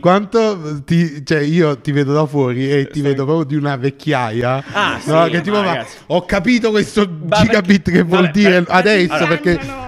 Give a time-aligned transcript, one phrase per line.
[0.00, 4.62] Quanto ti, cioè io ti vedo da fuori e ti vedo proprio di una vecchiaia.
[4.70, 8.32] Ah, no, sì, che tipo ma ho capito questo Ma gigabit perché- che vuol vabbè,
[8.32, 9.28] dire adesso allora-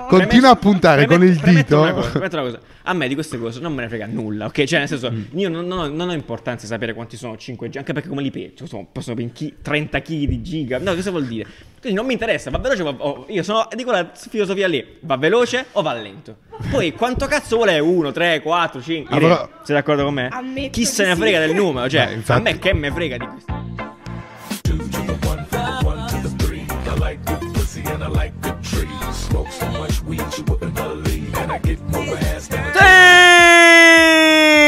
[0.07, 1.81] Premetto- continua a puntare con il dito.
[1.81, 2.61] Una cosa, premetto una cosa.
[2.87, 4.65] A me di queste cose non me ne frega nulla, ok?
[4.65, 5.23] Cioè, nel senso, Mm.
[5.39, 8.23] io non, non ho, non ho importanza di sapere quanti sono 5G, anche perché come
[8.23, 10.79] li peggio, sono, possono ben chi- 30 kg di giga.
[10.79, 11.47] No, cosa vuol dire?
[11.81, 15.17] Quindi non mi interessa, va veloce, va, oh, io sono di quella filosofia lì, va
[15.17, 16.37] veloce o va lento.
[16.71, 19.15] Poi quanto cazzo vuole 1, 3, 4, 5?
[19.15, 20.31] Ah, però- Sei d'accordo con me?
[20.71, 21.21] Chi se ne sì.
[21.21, 21.89] frega del numero?
[21.89, 23.53] Cioè, Eh, infatti- a me che me frega di questo?
[29.95, 30.03] Sì!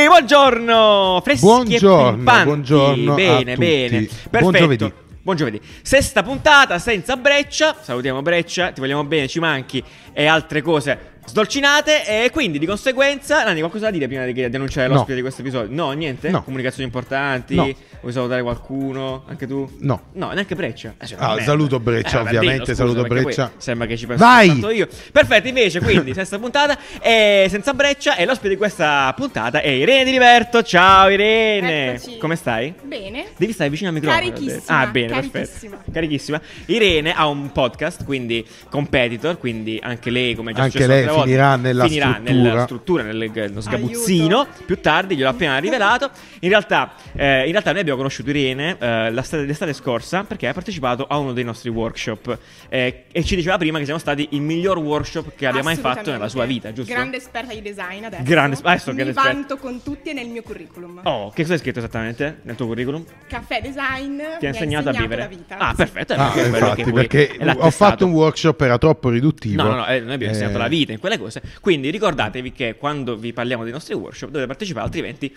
[0.06, 1.20] Buongiorno!
[1.24, 2.44] Freschi Buongiorno, e pimpanti.
[2.44, 3.56] buongiorno a Bene, tutti.
[3.56, 3.98] bene.
[3.98, 4.58] Buon Perfetto.
[4.58, 4.92] giovedì.
[5.22, 5.60] Buon giovedì.
[5.82, 7.74] Sesta puntata senza breccia.
[7.80, 13.42] Salutiamo Breccia, ti vogliamo bene, ci manchi e altre cose sdolcinate e quindi di conseguenza
[13.44, 14.94] Nani qualcosa da dire prima di, di annunciare No.
[14.94, 15.74] l'ospite di questo episodio?
[15.74, 16.30] No, niente?
[16.30, 16.42] No.
[16.42, 17.54] Comunicazioni importanti?
[17.54, 17.68] No.
[18.00, 19.24] Vuoi salutare qualcuno?
[19.26, 19.68] Anche tu?
[19.80, 20.02] No.
[20.12, 20.94] No, neanche Breccia.
[21.00, 23.52] Eh, cioè, Ah, saluto Breccia, vabbè, ovviamente, dillo, scusa, saluto Breccia.
[23.56, 24.64] Sembra che ci penso Vai!
[24.74, 24.88] io.
[25.12, 30.04] Perfetto, invece, quindi, sesta puntata e senza Breccia e l'ospite di questa puntata è Irene
[30.04, 30.62] Di Liberto.
[30.62, 31.94] Ciao Irene!
[31.94, 32.18] Eccoci.
[32.18, 32.72] Come stai?
[32.82, 33.26] Bene.
[33.36, 34.20] Devi stare vicino al microfono.
[34.22, 35.70] Carichissima, Ah, bene, carichissima.
[35.76, 35.90] perfetto.
[35.92, 36.40] Carichissima.
[36.66, 41.30] Irene ha un podcast, quindi competitor, quindi anche lei, come già Anche successo lei volte,
[41.30, 42.32] finirà nella finirà struttura.
[42.42, 44.46] nella struttura, nel- nello sgabuzzino.
[44.66, 46.10] Più tardi, gliel'ho appena rivelato.
[46.40, 51.06] In realtà, eh, in realtà noi abbiamo conosciuto Irene eh, l'estate scorsa perché ha partecipato
[51.08, 54.78] a uno dei nostri workshop eh, e ci diceva prima che siamo stati il miglior
[54.78, 56.92] workshop che abbia mai fatto nella sua vita, giusto?
[56.92, 58.22] Grande esperta di design adesso.
[58.22, 59.32] Grande- adesso Mi grande esperta.
[59.32, 61.00] vanto con tutti e nel mio curriculum.
[61.04, 63.04] Oh, che cosa hai scritto esattamente nel tuo curriculum?
[63.28, 65.22] Caffè design Ti ha insegnato, a vivere.
[65.22, 65.56] la vita.
[65.58, 66.14] Ah, perfetto.
[66.14, 69.62] Ah, infatti, perché ho fatto un workshop, era troppo riduttivo.
[69.62, 71.42] No, no, no, eh, noi abbiamo insegnato Eh, la vita in quelle cose.
[71.60, 75.34] Quindi ricordatevi che quando vi parliamo dei nostri workshop dovete partecipare, altrimenti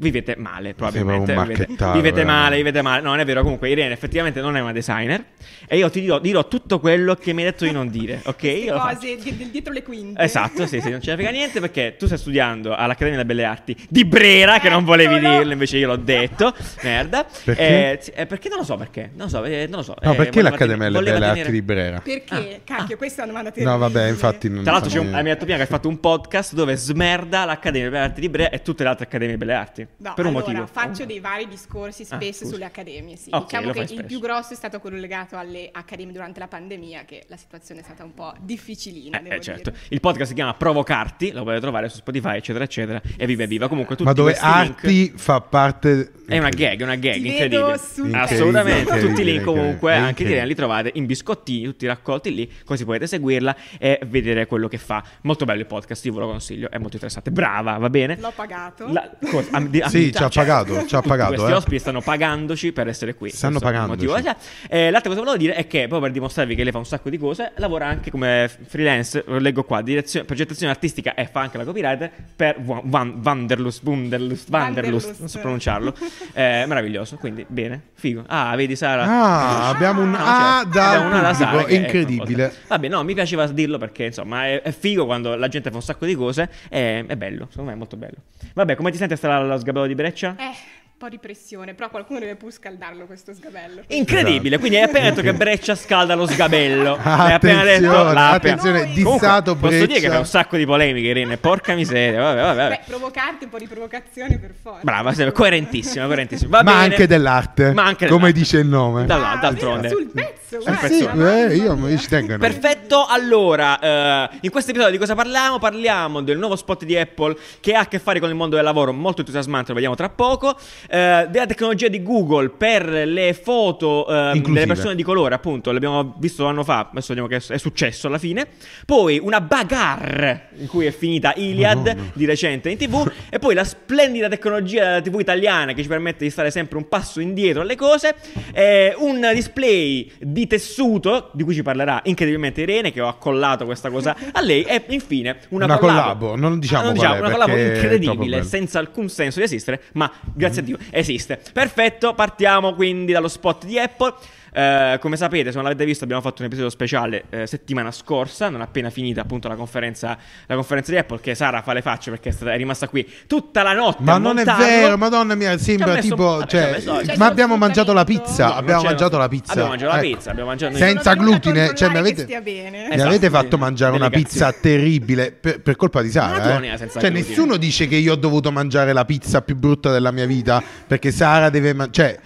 [0.00, 1.34] vivete male, probabilmente.
[1.34, 3.02] Vivete, vivete male, vivete male.
[3.02, 3.42] No, non è vero.
[3.42, 5.24] Comunque, Irene effettivamente non è una designer.
[5.68, 8.42] E io ti dirò, dirò tutto quello che mi hai detto di non dire, ok?
[8.42, 10.20] Io cose di- di- dietro le quinte.
[10.22, 13.44] Esatto, sì, sì, non ce ne frega niente perché tu stai studiando all'Accademia delle Belle
[13.44, 15.36] Arti di Brera, che non volevi Eccolo!
[15.36, 16.52] dirlo, invece io l'ho detto.
[16.82, 17.26] Merda.
[17.44, 17.62] Perché?
[17.92, 19.10] Eh, sì, eh, perché non lo so perché.
[19.14, 19.94] Non lo so, eh, non lo so.
[20.00, 22.00] No, Eh, perché l'Accademia tenere- delle Belle voleva Arti tenere- di Brera?
[22.02, 22.34] Perché?
[22.56, 22.60] Ah.
[22.76, 23.78] Cacchio, questa è una domanda No, terribile.
[23.88, 26.00] vabbè, infatti non Tra l'altro, c'è un, mi hai detto prima che hai fatto un
[26.00, 29.54] podcast dove smerda l'Accademia delle Belle Arti di Brera e tutte le altre Accademie Belle
[29.54, 29.86] Arti.
[29.98, 30.66] No, per un allora, motivo.
[30.66, 32.52] faccio dei vari discorsi Ah, spesso scusa.
[32.54, 33.16] sulle accademie.
[33.16, 33.30] Sì.
[33.32, 37.04] Ok, diciamo che il più grosso è stato quello legato alle accademie durante la pandemia,
[37.04, 39.18] che la situazione è stata un po' difficilina.
[39.18, 39.70] Eh, devo eh, certo.
[39.70, 39.82] dire.
[39.88, 43.00] Il podcast si chiama Provocarti, lo potete trovare su Spotify, eccetera, eccetera.
[43.16, 43.68] E vive viva.
[43.68, 46.12] Comunque, tutti Ma dove questi link- Arti fa parte...
[46.26, 47.60] È una gag, è una gag Ti incredibile.
[47.72, 48.80] Incredibile, Assolutamente.
[48.80, 52.84] incredibile, tutti i link comunque, anche di li trovate in biscottini, tutti raccolti lì, così
[52.84, 55.02] potete seguirla e vedere quello che fa.
[55.22, 57.30] Molto bello il podcast, io ve lo consiglio, è molto interessante.
[57.30, 58.16] Brava, va bene?
[58.18, 58.86] L'ho pagato.
[58.92, 59.48] La- cosa-
[59.88, 61.54] di- Sì, ci ha cioè, pagato, ci ha pagato, Questi eh.
[61.54, 63.30] ospiti stanno pagandoci per essere qui.
[63.30, 64.16] Stanno motivo.
[64.16, 66.86] Eh, l'altra cosa che volevo dire è che, proprio per dimostrarvi che lei fa un
[66.86, 71.40] sacco di cose, lavora anche come freelance, lo leggo qua, direzione, progettazione artistica e fa
[71.40, 75.94] anche la copywriter per Van, Vanderlust, Vanderlust, Vanderlust, non so pronunciarlo.
[76.32, 78.22] Eh, meraviglioso, quindi bene, figo.
[78.26, 79.04] Ah, vedi Sara?
[79.04, 82.52] Ah, abbiamo un No, A cioè, dal abbiamo una da Sara incredibile.
[82.68, 85.82] Vabbè, no, mi piaceva dirlo perché insomma è, è figo quando la gente fa un
[85.82, 86.48] sacco di cose.
[86.68, 88.16] È, è bello, secondo me è molto bello.
[88.54, 90.34] Vabbè, come ti senti a stare allo sgabello di Breccia?
[90.36, 90.54] Eh,
[91.00, 93.84] po' di pressione, però qualcuno deve pur scaldarlo questo sgabello.
[93.86, 94.58] Incredibile, Esatto.
[94.60, 96.98] quindi hai appena detto che Breccia scalda lo sgabello.
[97.02, 97.86] Hai appena detto.
[97.88, 101.38] attenzione, l'ha appena- attenzione, Comunque, dissato Posso dire che fai un sacco di polemiche, Irene.
[101.38, 102.20] Porca miseria.
[102.20, 102.54] Vabbè, vabbè.
[102.54, 102.68] vabbè.
[102.68, 104.80] Beh, provocarti un po' di provocazione per forza.
[104.82, 106.58] Brava, sei coerentissima, coerentissima.
[106.58, 106.84] Va Ma bene.
[106.92, 108.38] anche dell'arte, Ma anche come dell'arte.
[108.38, 109.06] dice il nome.
[109.06, 109.88] Dalla- Ah, d'altronde.
[109.88, 110.86] Sul pezzo, Sul guarda.
[110.88, 111.08] Sì,
[111.52, 112.36] eh, io mi ci tengo.
[112.36, 115.58] Perfetto, allora, eh, in questo episodio di cosa parliamo?
[115.58, 118.64] Parliamo del nuovo spot di Apple che ha a che fare con il mondo del
[118.64, 120.56] lavoro, molto entusiasmante, lo vediamo tra poco,
[120.90, 126.14] eh, della tecnologia di Google per le foto eh, delle persone di colore, appunto, l'abbiamo
[126.18, 128.46] visto l'anno fa, adesso vediamo che è successo alla fine.
[128.84, 132.10] Poi una bagarre in cui è finita Iliad Madonna.
[132.12, 133.10] di recente in tv.
[133.30, 136.88] E poi la splendida tecnologia della tv italiana che ci permette di stare sempre un
[136.88, 138.16] passo indietro alle cose,
[138.52, 143.90] eh, un display di tessuto di cui ci parlerà incredibilmente Irene che ho accollato questa
[143.90, 144.62] cosa a lei.
[144.64, 148.42] E infine una, Una collabo, collabo, non diciamo Ah, non diciamo, è, una collabo incredibile
[148.42, 151.40] senza alcun senso di esistere ma grazie a Dio esiste.
[151.52, 154.14] Perfetto partiamo quindi dallo spot di Apple
[154.52, 158.48] Eh, come sapete, se non l'avete visto, abbiamo fatto un episodio speciale eh, settimana scorsa,
[158.48, 160.16] non appena finita appunto la conferenza,
[160.46, 163.08] la conferenza di Apple, che Sara fa le facce perché è, stata, è rimasta qui
[163.26, 164.02] tutta la notte.
[164.02, 164.64] Ma a non è montarlo.
[164.64, 168.46] vero, madonna mia, sembra messo- tipo, vabbè, cioè, messo- cioè, ma abbiamo mangiato la pizza,
[168.46, 169.52] No, abbiamo mangiato la pizza.
[169.52, 170.14] Abbiamo mangiato la Ecco.
[170.16, 172.86] pizza, abbiamo mangiato Senza glutine, cioè, mi avete- che stia bene.
[172.88, 176.60] Mi Esatto, avete fatto mangiare una pizza terribile per, per colpa di Sara.
[176.60, 176.88] eh?
[176.88, 180.62] Cioè, nessuno dice che io ho dovuto mangiare la pizza più brutta della mia vita
[180.86, 181.88] perché Sara deve mangiare.
[182.12, 182.20] Cioè,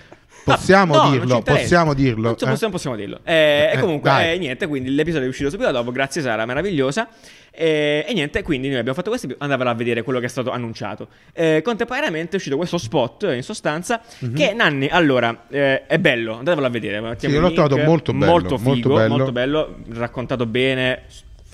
[0.44, 2.22] possiamo No, dirlo, possiamo dirlo.
[2.22, 2.46] Non eh?
[2.46, 3.20] possiamo, possiamo dirlo.
[3.24, 7.08] Eh, Eh, e comunque, eh, niente, quindi l'episodio è uscito subito dopo, grazie Sara, meravigliosa.
[7.56, 10.50] Eh, e niente, quindi noi abbiamo fatto questo, andavano a vedere quello che è stato
[10.50, 11.08] annunciato.
[11.32, 14.00] Eh, contemporaneamente è uscito questo spot, in sostanza,
[14.34, 17.14] che Nanni, allora, eh, è bello, andatevelo a vedere.
[17.18, 19.08] Sì, l'ho trovato molto bello, Molto figo, molto bello.
[19.16, 21.02] molto bello, raccontato bene,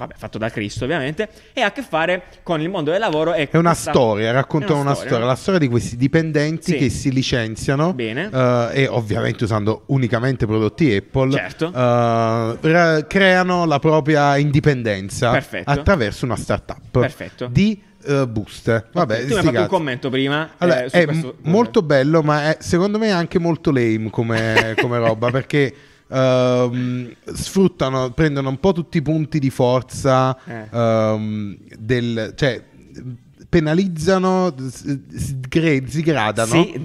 [0.01, 3.33] vabbè, fatto da Cristo ovviamente, e ha a che fare con il mondo del lavoro.
[3.33, 6.77] È una questa- storia, racconta è una, storia, la storia di questi dipendenti Sì.
[6.79, 11.67] che si licenziano eh, e ovviamente usando unicamente prodotti Apple Certo.
[11.67, 15.71] eh, ra- creano la propria indipendenza Perfetto.
[15.71, 17.47] attraverso una startup Perfetto.
[17.47, 18.87] di eh, boost.
[18.93, 20.53] Vabbè, tu hai fatto un commento prima.
[20.57, 24.75] Allora, eh, è questo- m- molto bello, ma è, secondo me anche molto lame come,
[24.81, 25.75] come roba perché
[26.11, 30.67] ehm, sfruttano, prendono un po' tutti i punti di forza Eh.
[30.73, 32.65] ehm, del, cioè
[33.49, 36.81] penalizzano, sgre- sgradano, Sì,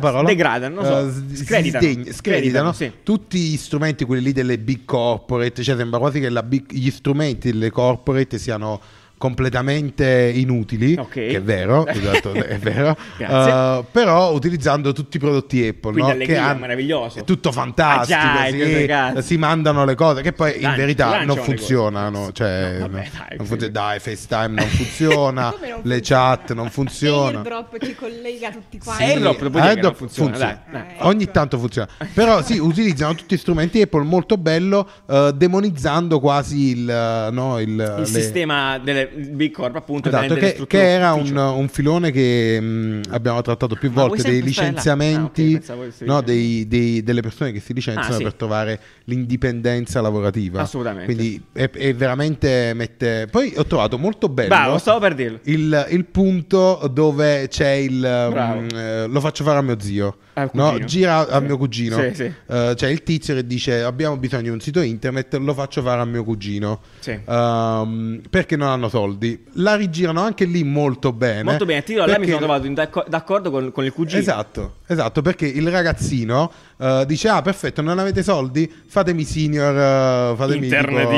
[0.00, 2.92] parola, degradano, so, screditano, screditano, sì.
[3.02, 6.90] tutti gli strumenti, quelli lì delle big corporate, cioè sembra quasi che la big- gli
[6.90, 8.80] strumenti delle corporate siano
[9.18, 11.08] completamente inutili, Ok.
[11.12, 12.96] che è vero, esatto, è vero.
[13.18, 16.06] Uh, però utilizzando tutti i prodotti Apple, no?
[16.08, 17.18] allegria, hanno- meraviglioso.
[17.18, 19.20] è tutto fantastico, Agile, sì, cazzo.
[19.20, 23.46] si mandano le cose che poi in verità non funzionano, cioè, No, vabbè, dai, non
[23.46, 26.00] funziona- dai, FaceTime non funziona, non le funziona?
[26.00, 27.38] chat non funzionano.
[27.38, 29.02] il drop ci collega tutti Sì, quanti.
[29.04, 30.62] Eh, il drop dopo dire che non AirDrop funziona, funziona.
[30.70, 30.94] dai, dai.
[31.00, 31.32] Ogni Ecco.
[31.32, 36.88] tanto funziona, però sì, utilizzano tutti gli strumenti Apple molto bello, eh, demonizzando quasi il,
[36.88, 41.34] eh, no, il, il le- sistema delle Big Corp, appunto, Esatto, che, che era un,
[41.36, 46.10] un filone che mh, abbiamo trattato più volte, dei licenziamenti, Ah, ok, pensavo che stessi
[46.10, 48.22] no, dei- dei- delle persone che si licenziano Ah, sì.
[48.22, 50.60] per trovare l'indipendenza lavorativa.
[50.62, 51.12] Assolutamente.
[51.12, 53.26] Quindi è, è veramente mette...
[53.30, 55.38] Poi ho trovato molto bello Bravo, stavo per dirlo.
[55.44, 57.98] il, il punto dove c'è il...
[58.00, 58.60] Bravo.
[58.60, 60.16] mm, eh, lo faccio fare a mio zio.
[60.52, 61.96] No, gira a mio cugino.
[62.00, 62.32] Sì, sì.
[62.46, 66.00] Eh, c'è il tizio che dice abbiamo bisogno di un sito internet, lo faccio fare
[66.00, 66.80] a mio cugino.
[67.00, 67.18] Sì.
[67.26, 69.44] Ehm, perché non hanno soldi.
[69.54, 71.42] La rigirano anche lì molto bene.
[71.42, 74.20] Molto bene, ti dirò, là mi perché- sono trovato d'accordo con, con il cugino.
[74.20, 78.70] Esatto, esatto, perché il ragazzino eh, dice: Ah, perfetto, non avete soldi?
[78.86, 79.74] Fatemi senior.
[79.76, 81.08] eh, fatemi Internet,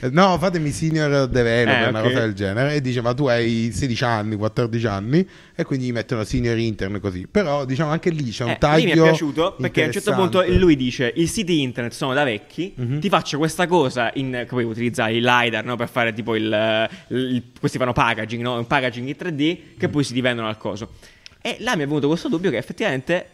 [0.00, 2.06] tipo- no, fatemi senior developer, Eh, una ok.
[2.06, 2.74] cosa del genere.
[2.74, 7.00] E dice: Ma tu hai 16 anni, 14 anni, e quindi gli mettono senior intern
[7.00, 7.26] così.
[7.30, 8.78] Però, diciamo, anche lì c'è un Eh, taglio.
[8.78, 12.12] lì mi è piaciuto perché a un certo punto lui dice i siti internet sono
[12.14, 13.00] da vecchi Mhm.
[13.00, 17.42] ti faccio questa cosa in, poi utilizzare il LiDAR no, per fare tipo il, il-
[17.58, 18.56] questi fanno packaging no?
[18.58, 19.78] un packaging in 3D Mhm.
[19.78, 20.92] che poi si rivendono al coso
[21.40, 23.26] e là mi è venuto questo dubbio che effettivamente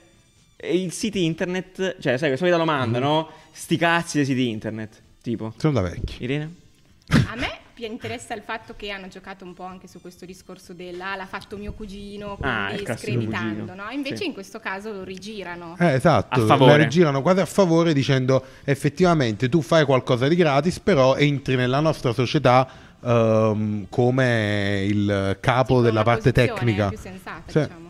[0.63, 3.05] i siti internet cioè sai che solita domanda Mhm.
[3.05, 6.17] no sti cazzi dei siti internet tipo Sono da vecchi.
[6.25, 6.55] Irene?
[7.29, 10.73] A me più interessa il fatto che hanno giocato un po' anche su questo discorso
[10.75, 13.89] della "Ah, l'ha fatto mio cugino, Ah, quindi classico screditando, no?
[13.91, 14.27] Invece Sì.
[14.27, 15.77] in questo caso lo rigirano.
[15.79, 16.77] Eh, esatto, A favore.
[16.77, 21.81] la rigirano quasi a favore dicendo effettivamente tu fai qualcosa di gratis, però entri nella
[21.81, 22.69] nostra società
[23.03, 26.89] ehm, come il capo Sì, della parte posizione tecnica.
[26.89, 27.59] più sensata, Sì.
[27.61, 27.89] diciamo.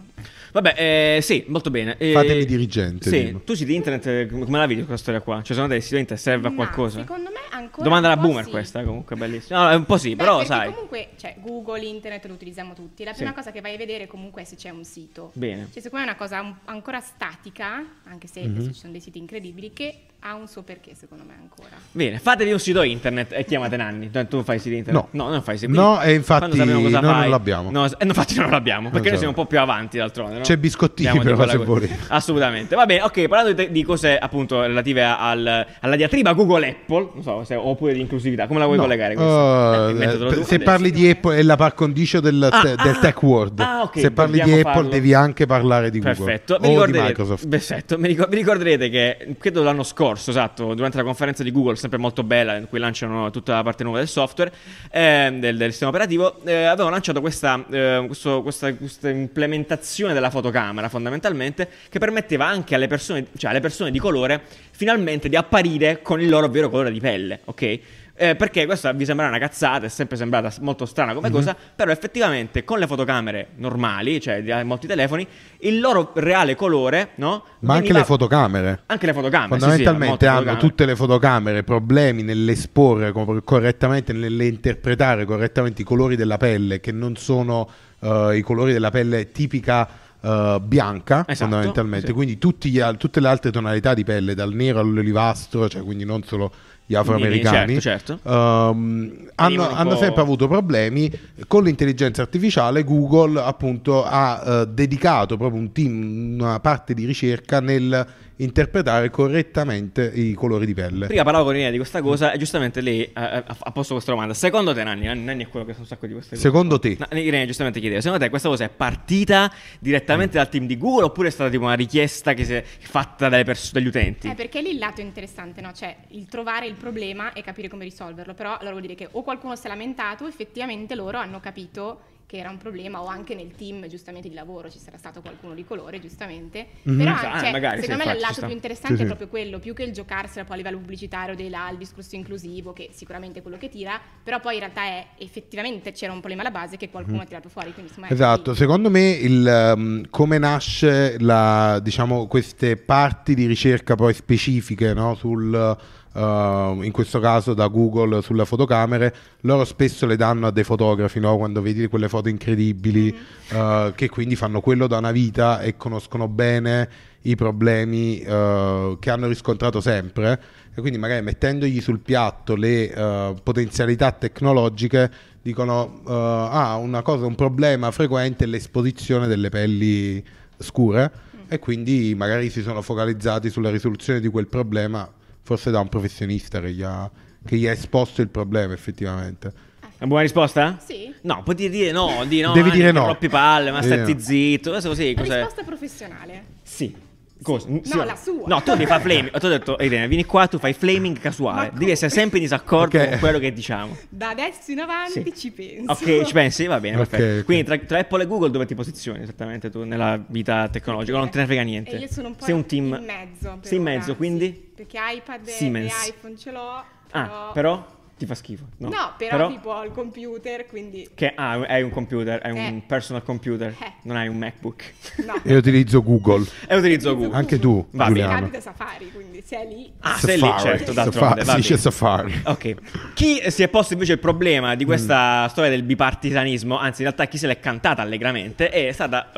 [0.52, 0.75] Vabbè,
[1.17, 1.97] eh, sì, molto bene.
[1.99, 5.37] Eh, Fatemi dirigente, Sì, tu siti internet, eh, come la vedi questa storia qua?
[5.37, 6.99] Cioè, secondo te il sito internet serve a Ma qualcosa?
[7.00, 8.50] secondo me ancora Domanda da boomer sì.
[8.50, 9.64] questa, comunque, bellissima.
[9.64, 10.73] No, è un po' sì, Beh, però sai.
[10.73, 13.05] comunque, cioè, Google, internet lo utilizziamo tutti.
[13.05, 13.19] La Sì.
[13.19, 15.31] prima cosa che vai a vedere comunque è se c'è un sito.
[15.35, 15.69] Bene.
[15.73, 18.50] Cioè, secondo me è una cosa un- ancora statica, anche se Mhm.
[18.57, 21.69] adesso ci sono dei siti incredibili, che ha un suo perché, secondo me, ancora.
[21.93, 24.11] Bene, fatevi un sito internet e chiamate Nanni.
[24.29, 25.07] Tu fai siti internet?
[25.12, 25.29] No.
[25.29, 27.71] non fai siti No, e infatti noi non fai- l'abbiamo.
[27.71, 29.09] No, eh, no, infatti non l'abbiamo, perché so.
[29.11, 30.37] noi siamo un po' più avanti d'altronde.
[30.37, 30.41] No?
[30.43, 31.99] C'è biscottini Andiamo però, quella se vuoi.
[32.09, 32.75] Assolutamente.
[32.77, 37.45] Va bene, ok, parlando di, di cose appunto relative al- alla diatriba Google-Apple, non so,
[37.45, 39.89] se- oppure di inclusività, come la vuoi No, collegare questa?
[39.89, 40.59] eh, Eh, se adesso.
[40.65, 43.59] parli di Apple è la par condicio del, Ah, te- del ah, tech world.
[43.61, 44.89] ah, ok, se parli di Apple farlo.
[44.91, 47.49] devi anche parlare di Google Perfetto, di ricorderete, Microsoft.
[47.49, 47.99] perfetto.
[47.99, 52.57] Mi ricorderete che credo l'anno scorso, esatto, durante la conferenza di Google, sempre molto bella,
[52.57, 54.52] in cui lanciano tutta la parte nuova del software,
[54.90, 60.31] ehm, del, del sistema operativo, eh, avevano lanciato questa, eh, questo- questa, questa implementazione della
[60.31, 66.00] fotocamera fondamentalmente che permetteva anche alle persone, cioè alle persone di colore finalmente di apparire
[66.00, 67.81] con il loro vero colore di pelle, ok?
[68.23, 71.91] Eh, perché questa vi sembra una cazzata, è sempre sembrata molto strana come cosa, però
[71.91, 75.27] effettivamente con le fotocamere normali, cioè di molti telefoni,
[75.61, 77.43] il loro reale colore, no?
[77.61, 78.83] Ma anche le fotocamere.
[78.85, 80.69] Anche le fotocamere, sì, sì, Fondamentalmente molte hanno fotocamere.
[80.69, 87.17] tutte le fotocamere problemi nell'esporre co- correttamente, nell'interpretare correttamente i colori della pelle, che non
[87.17, 87.67] sono
[88.00, 89.89] eh, i colori della pelle tipica
[90.21, 92.09] eh, bianca, Esatto, fondamentalmente.
[92.09, 92.12] sì.
[92.12, 96.53] Quindi tutti tutte le altre tonalità di pelle, dal nero all'olivastro, cioè quindi non solo
[96.90, 98.28] gli afroamericani, Certo, certo.
[98.28, 101.09] ehm, hanno, hanno sempre avuto problemi.
[101.47, 107.61] Con l'intelligenza artificiale, Google appunto ha eh, dedicato proprio un team, una parte di ricerca
[107.61, 108.04] nel
[108.42, 111.06] interpretare correttamente i colori di pelle.
[111.06, 114.35] Prima parlavo con Irene di questa cosa e giustamente lei ha ha posto questa domanda.
[114.35, 116.42] Secondo te, Nanni, Nanni è quello che sa un sacco di queste cose.
[116.42, 116.97] Secondo te?
[116.99, 121.04] No, Irene giustamente chiedeva, secondo te questa cosa è partita direttamente dal team di Google
[121.04, 124.28] oppure è stata tipo una richiesta che si è fatta dalle pers- dagli utenti?
[124.28, 125.73] Eh, perché lì il lato è interessante, no?
[125.73, 128.35] Cioè, il trovare il problema e capire come risolverlo.
[128.35, 132.00] Però allora vuol dire che o qualcuno si è lamentato, o effettivamente loro hanno capito
[132.31, 135.53] che era un problema, o anche nel team giustamente di lavoro ci sarà stato qualcuno
[135.53, 136.69] di colore, giustamente.
[136.85, 136.97] Mhm.
[136.97, 139.75] Però Ah, cioè, magari, secondo me il lato più interessante Sì, è proprio quello, più
[139.75, 143.43] che il giocarsela poi a livello pubblicitario dei là, il discorso inclusivo, che sicuramente è
[143.43, 146.89] quello che tira, però poi in realtà è effettivamente c'era un problema alla base che
[146.89, 147.73] qualcuno ha tirato fuori.
[147.73, 148.09] Quindi, insomma.
[148.09, 154.95] Esatto, secondo me il, um, come nasce la, diciamo, queste parti di ricerca poi specifiche
[154.95, 155.77] no, sul,
[156.12, 161.21] uh, in questo caso da Google sulle fotocamere, loro spesso le danno a dei fotografi
[161.21, 163.17] no, quando vedi quelle foto incredibili
[163.52, 166.88] uh, che quindi fanno quello da una vita e conoscono bene
[167.23, 170.40] i problemi uh, che hanno riscontrato sempre.
[170.75, 175.11] E quindi magari mettendogli sul piatto le uh, potenzialità tecnologiche
[175.43, 180.23] dicono ah una cosa un problema frequente è l'esposizione delle pelli
[180.59, 181.11] scure
[181.49, 185.11] e quindi magari si sono focalizzati sulla risoluzione di quel problema
[185.50, 187.11] forse da un professionista che gli ha,
[187.45, 189.52] che gli ha esposto il problema effettivamente
[189.97, 190.78] Una buona risposta?
[190.78, 191.12] Sì.
[191.23, 192.52] No, puoi dire no, di no.
[192.52, 193.02] Devi dire no.
[193.02, 194.19] Troppi palle, ma Devi stati no.
[194.21, 194.71] zitto.
[194.71, 195.38] Questo così, cos'è?
[195.38, 196.45] Risposta professionale.
[196.62, 196.95] Sì.
[197.42, 197.68] Cosa?
[197.68, 198.42] No, Sì, la sua.
[198.47, 199.30] No, tu devi fare flaming.
[199.38, 201.70] Ti ho detto, Irene, vieni qua, tu fai flaming casuale.
[201.75, 203.09] Devi essere sempre in disaccordo Ok.
[203.11, 203.97] con quello che diciamo.
[204.09, 205.32] Da adesso in avanti Sì.
[205.35, 205.90] ci penso.
[205.92, 206.66] Ok, ci pensi?
[206.66, 207.38] Va bene, Ok, perfetto.
[207.38, 207.44] ok.
[207.44, 211.16] Quindi tra, tra Apple e Google dove ti posizioni esattamente tu nella vita tecnologica?
[211.16, 211.92] Non te ne frega niente.
[211.92, 213.59] E io sono un po' Sei un team in mezzo.
[213.62, 214.16] Sei in ora, mezzo, sì.
[214.16, 214.70] quindi?
[214.76, 216.06] Perché iPad e- Siemens.
[216.06, 216.85] e iPhone ce l'ho.
[217.12, 217.85] Ah, però
[218.21, 218.65] ti fa schifo.
[218.77, 221.09] No, No, però, tipo ho il computer, quindi...
[221.15, 222.83] Che ah, hai un computer, hai un Eh.
[222.87, 223.93] personal computer, Eh.
[224.03, 224.93] non hai un MacBook.
[225.25, 225.41] No.
[225.43, 227.35] e utilizzo Google E utilizzo Google.
[227.37, 228.27] Anche tu, Va Mi bene.
[228.27, 228.41] Giuliano.
[228.41, 229.91] capita Safari, quindi se è lì...
[230.00, 230.62] Ah, sei lì, Safari.
[230.62, 231.41] certo, d'altronde.
[231.41, 231.81] Safari, dice bene.
[231.81, 232.75] Safari Ok,
[233.15, 235.47] chi si è posto invece il problema di questa Mm.
[235.49, 239.31] storia del bipartisanismo, anzi in realtà chi se l'è cantata allegramente, è stata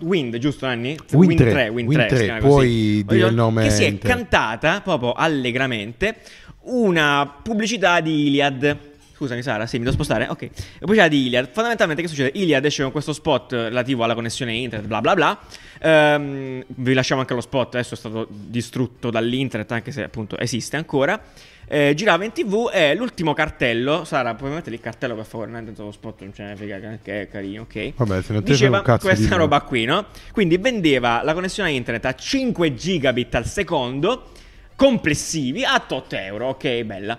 [0.00, 0.96] uh, Wind, giusto Anni?
[1.12, 3.04] Wind 3, 3, Wind Wind 3, si 3, chiama puoi così.
[3.16, 6.16] dire il nome Che si è cantata proprio allegramente
[6.64, 8.76] una pubblicità di Iliad.
[9.14, 10.26] Scusami Sara, sì, mi devo spostare?
[10.28, 10.48] Ok.
[10.80, 11.48] Pubblicità di Iliad.
[11.52, 12.30] Fondamentalmente che succede?
[12.34, 15.38] Iliad esce con questo spot relativo alla connessione internet, bla bla bla.
[15.80, 20.76] Ehm, vi lasciamo anche lo spot, adesso è stato distrutto dall'internet, anche se appunto esiste
[20.76, 21.20] ancora.
[21.66, 25.64] Eh, girava in tv e l'ultimo cartello, Sara, puoi mettere il cartello per favore, non
[25.64, 27.92] tanto lo spot non ce ne frega, che è carino, ok?
[27.96, 30.06] Vabbè, se te Diceva un cazzo questa roba qui, no?
[30.32, 34.32] Quindi vendeva la connessione a internet a 5 gigabit al secondo,
[34.76, 37.18] complessivi, a 8 euro, ok, bella.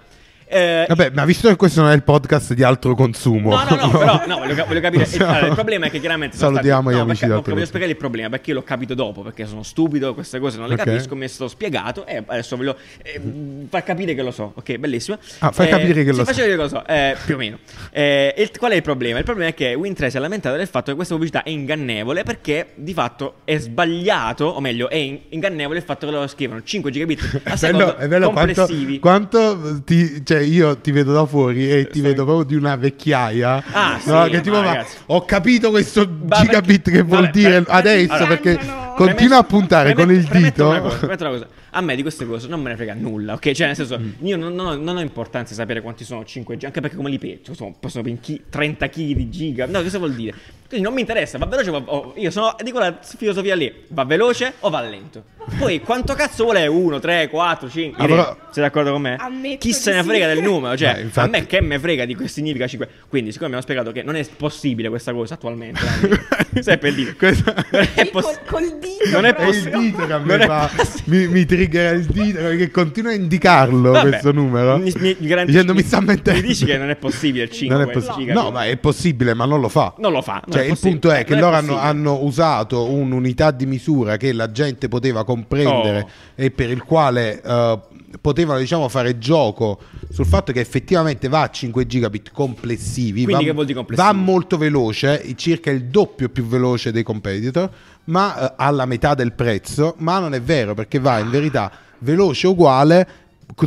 [0.56, 3.76] Eh, Vabbè, ma visto che questo non è il podcast di altro consumo, No, no,
[3.76, 5.04] no, però no, voglio, voglio capire.
[5.04, 6.38] Possiamo- allora, il problema è che chiaramente.
[6.38, 8.64] Salutiamo stati- gli no, amici perché- da ok, voglio spiegare il problema perché io l'ho
[8.64, 9.22] capito dopo.
[9.22, 10.84] Perché sono stupido, queste cose non le Ok.
[10.86, 11.16] capisco.
[11.16, 13.22] Mi è stato spiegato e adesso voglio eh,
[13.70, 14.54] far capire che lo so.
[14.56, 15.18] Ok, bellissimo.
[15.40, 16.40] Ah, fai Eh, capire che lo faccio so.
[16.40, 17.58] capire che lo so, eh, più o meno.
[17.92, 19.18] Eh, il- qual è il problema?
[19.18, 22.24] Il problema è che Win3 si è lamentato del fatto che questa pubblicità è ingannevole
[22.24, 26.62] perché di fatto è sbagliato, o meglio, è in- ingannevole il fatto che loro scrivono
[26.64, 29.00] 5 gigabit a È secondo bello, bello quanto, complessivi.
[29.00, 33.64] quanto ti, cioè io ti vedo da fuori e ti vedo proprio di una vecchiaia.
[33.72, 37.22] Ah, no, sì, che tipo ma va, ho capito questo Ma gigabit perché- che vuol
[37.22, 38.60] vabbè, dire per- adesso allora- perché
[38.96, 40.68] continua a puntare con il Premetto dito.
[40.70, 41.48] Una cosa, premetto una cosa.
[41.72, 43.52] A me di queste cose non me ne frega nulla, ok?
[43.52, 44.12] Cioè, nel senso, Mm.
[44.26, 47.10] io non, non ho, non ho importanza di sapere quanti sono 5G, anche perché come
[47.10, 49.66] li peggio, sono, possono ben chi- 30 kg di giga.
[49.66, 50.34] No, cosa vuol dire?
[50.70, 53.72] Quindi non mi interessa, va veloce o va, o- io sono di quella filosofia lì,
[53.90, 55.24] va veloce o va lento.
[55.58, 58.04] Poi quanto cazzo vuole 1, 3, 4, 5?
[58.04, 59.16] Ah, però- Sei d'accordo con me?
[59.20, 60.08] Ammetto Chi se ne sì.
[60.08, 60.76] frega del numero?
[60.78, 62.88] Cioè, Eh, infatti- a me che me frega di che significa 5.
[63.10, 65.80] Quindi, siccome mi hanno spiegato che non è possibile questa cosa attualmente,
[66.62, 67.16] sai per dire.
[67.16, 70.40] Questo- Non è poss- col, col dito Non è È il dito che a me
[70.40, 70.70] fa,
[71.06, 75.28] mi, mi triggera il dito perché continua a indicarlo Vabbè, questo numero mi- mi- mi
[75.28, 77.92] garantisci- dicendo mi sta mentendo Mi dici che non è possibile il 5 Non è
[77.92, 80.42] possi- giga, no ma è possibile ma non lo fa Non lo fa.
[80.46, 80.92] non Cioè, il possibile.
[81.00, 84.52] punto è Eh, che non loro è hanno, hanno usato un'unità di misura che la
[84.52, 86.10] gente poteva comprendere Oh.
[86.36, 87.80] e per il quale eh,
[88.22, 93.54] potevano diciamo fare gioco sul fatto che effettivamente va a 5 gigabit complessivi, Quindi va,
[93.54, 93.96] complessivi?
[93.96, 97.70] va molto veloce, circa il doppio più veloce dei competitor,
[98.06, 102.48] ma eh, alla metà del prezzo, ma non è vero perché va in verità veloce
[102.48, 103.08] uguale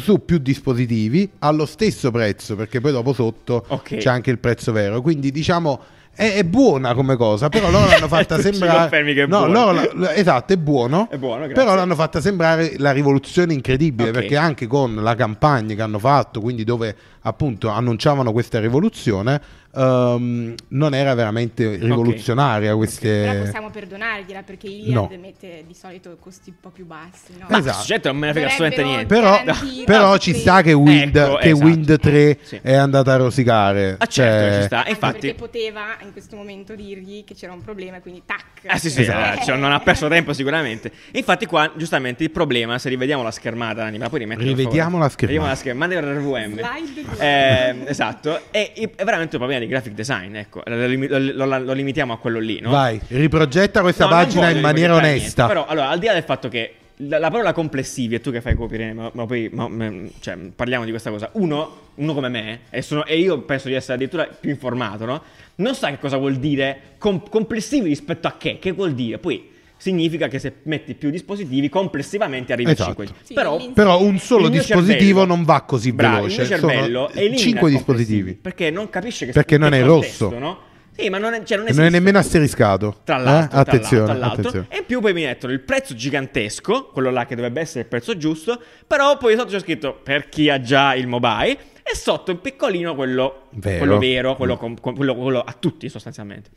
[0.01, 3.97] su più dispositivi allo stesso prezzo perché poi dopo sotto Ok.
[3.97, 5.81] c'è anche il prezzo vero quindi diciamo
[6.19, 10.53] è, è buona come cosa però loro l'hanno fatta sembrare che è no, loro esatto
[10.53, 14.15] è buono È buono, però l'hanno fatta sembrare la rivoluzione incredibile Ok.
[14.15, 16.97] perché anche con la campagna che hanno fatto quindi dove
[17.29, 19.41] appunto annunciavano questa rivoluzione
[19.75, 25.11] ehm, non era veramente rivoluzionaria Però queste possiamo perdonargliela perché Iliad No.
[25.21, 27.33] mette di solito costi un po' più bassi.
[27.39, 27.47] No?
[27.49, 27.85] Ma Esatto.
[27.85, 29.07] certo, non me ne frega assolutamente niente.
[29.07, 29.43] Però,
[29.85, 31.65] però ci sta che Wind, Ecco, che esatto.
[31.67, 32.59] Wind 3 Sì.
[32.63, 34.77] è andata a rosicare Ah, certo, Cioè, ci sta.
[34.77, 35.19] E Anche infatti...
[35.21, 38.45] perché poteva in questo momento dirgli che c'era un problema e quindi tac.
[38.67, 40.91] Ah sì sì, Cioè, eh, cioè, non ha perso tempo sicuramente.
[41.13, 45.09] Infatti qua giustamente il problema, se rivediamo la schermata, Anni, ma poi rimetti Rivediamo la
[45.09, 45.17] schermata.
[45.19, 46.53] Rivediamo la schermata, il RVM.
[46.55, 47.18] Slide.
[47.19, 52.13] Eh, esatto, è, è veramente un problema di graphic design, ecco, lo, lo- lo- limitiamo
[52.13, 52.71] a quello lì, no?
[52.71, 56.23] vai riprogetta questa No, pagina in maniera onesta niente, però, allora, al di là del
[56.23, 59.69] fatto che la, la parola complessivi, e tu che fai copyright, ma, ma poi ma-
[59.69, 61.29] ma- cioè, parliamo di questa cosa.
[61.35, 65.23] Uno, uno come me, e, sono- e io penso di essere addirittura più informato, no?
[65.57, 68.59] Non sa che cosa vuol dire com- complessivi rispetto a che?
[68.59, 69.19] Che vuol dire?
[69.19, 69.49] Poi
[69.79, 72.91] significa che se metti più dispositivi, complessivamente arrivi Esatto.
[72.91, 73.15] a 5.
[73.23, 76.59] Sì, però, però un solo il dispositivo cervello- non va così Bravo, veloce Il mio
[76.59, 80.37] cervello sono elimina 5 i dispositivi Perché non capisce che Perché non è rosso.
[80.39, 80.67] no?
[81.01, 83.23] Sì, ma non è, cioè, non non è nemmeno asteriscato Tra Eh?
[83.23, 84.41] l'altro, tra attenzione, l'altro, tra l'altro.
[84.49, 84.67] attenzione.
[84.69, 87.87] E in più poi mi mettono il prezzo gigantesco, quello là che dovrebbe essere il
[87.87, 92.33] prezzo giusto, però poi sotto c'è scritto per chi ha già il mobile e sotto
[92.33, 93.79] in piccolino quello Vero.
[93.79, 96.51] quello, vero, quello, com- com- quello- quello a tutti sostanzialmente.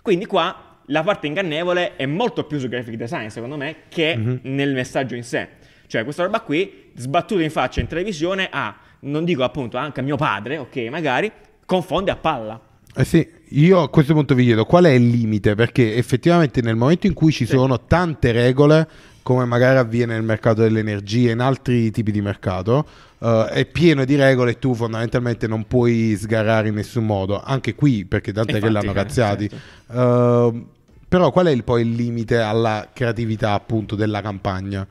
[0.00, 4.38] Quindi qua la parte ingannevole è molto più su graphic design secondo me che Mhm.
[4.42, 5.48] nel messaggio in sé.
[5.86, 10.02] Cioè questa roba qui, sbattuta in faccia in televisione a, non dico appunto anche a
[10.02, 11.30] mio padre, ok magari,
[11.64, 12.60] confonde a palla.
[12.94, 16.74] Eh sì, io a questo punto vi chiedo qual è il limite, perché effettivamente nel
[16.76, 18.88] momento in cui ci sono tante regole,
[19.22, 22.86] come magari avviene nel mercato dell'energia e in altri tipi di mercato,
[23.20, 27.74] eh, è pieno di regole e tu fondamentalmente non puoi sgarrare in nessun modo, anche
[27.74, 29.48] qui perché tant'è che l'hanno eh, cazziati.
[29.48, 30.56] certo.
[30.56, 30.76] Eh,
[31.08, 34.86] però qual è il- poi il limite alla creatività appunto della campagna?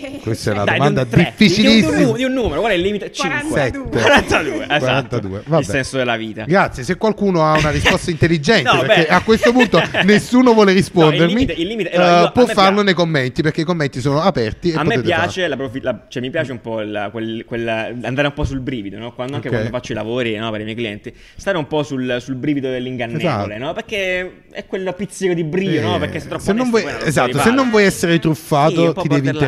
[0.22, 1.96] Questa è una Dai, domanda di un tre, difficilissima.
[1.96, 3.10] Di, un, di un numero, qual è il limite?
[3.12, 3.48] 5.
[3.48, 4.00] 42.
[4.00, 4.78] 42, esatto.
[4.78, 5.60] 42, vabbè.
[5.62, 6.44] Il senso della vita.
[6.44, 9.08] Grazie, se qualcuno ha una risposta intelligente, No, perché beh.
[9.08, 12.62] a questo punto nessuno vuole rispondermi, No, il limite- il limite- io- a può farlo
[12.70, 16.04] piace- nei commenti, perché i commenti sono aperti e A me piace, la profi- la-
[16.08, 17.68] cioè, mi piace un po' il- quel, quel-
[18.02, 19.12] andare un po' sul brivido, no?
[19.12, 19.54] Quando, anche Ok.
[19.54, 22.68] quando faccio i lavori no, per i miei clienti, stare un po' sul, sul brivido
[22.70, 23.58] dell'ingannevole, Esatto.
[23.58, 23.72] no?
[23.72, 25.94] Perché è quel pizzico di brio?
[25.94, 28.92] Eh, Perché se troppo se non onesto, vuoi, esatto, se non vuoi essere Sì, truffato,
[28.94, 29.38] ti devi borderline.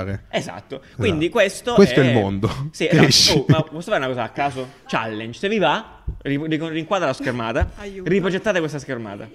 [0.00, 0.24] Interessare.
[0.30, 1.38] Esatto, quindi Esatto.
[1.38, 2.50] questo, Questo è il mondo.
[2.72, 3.38] Sì, esatto.
[3.40, 4.68] Oh, ma posso fare una cosa a caso?
[4.86, 8.08] Challenge, se vi va, ri- ri- rinquadra la schermata, Aiuto.
[8.08, 9.28] riprogettate questa schermata.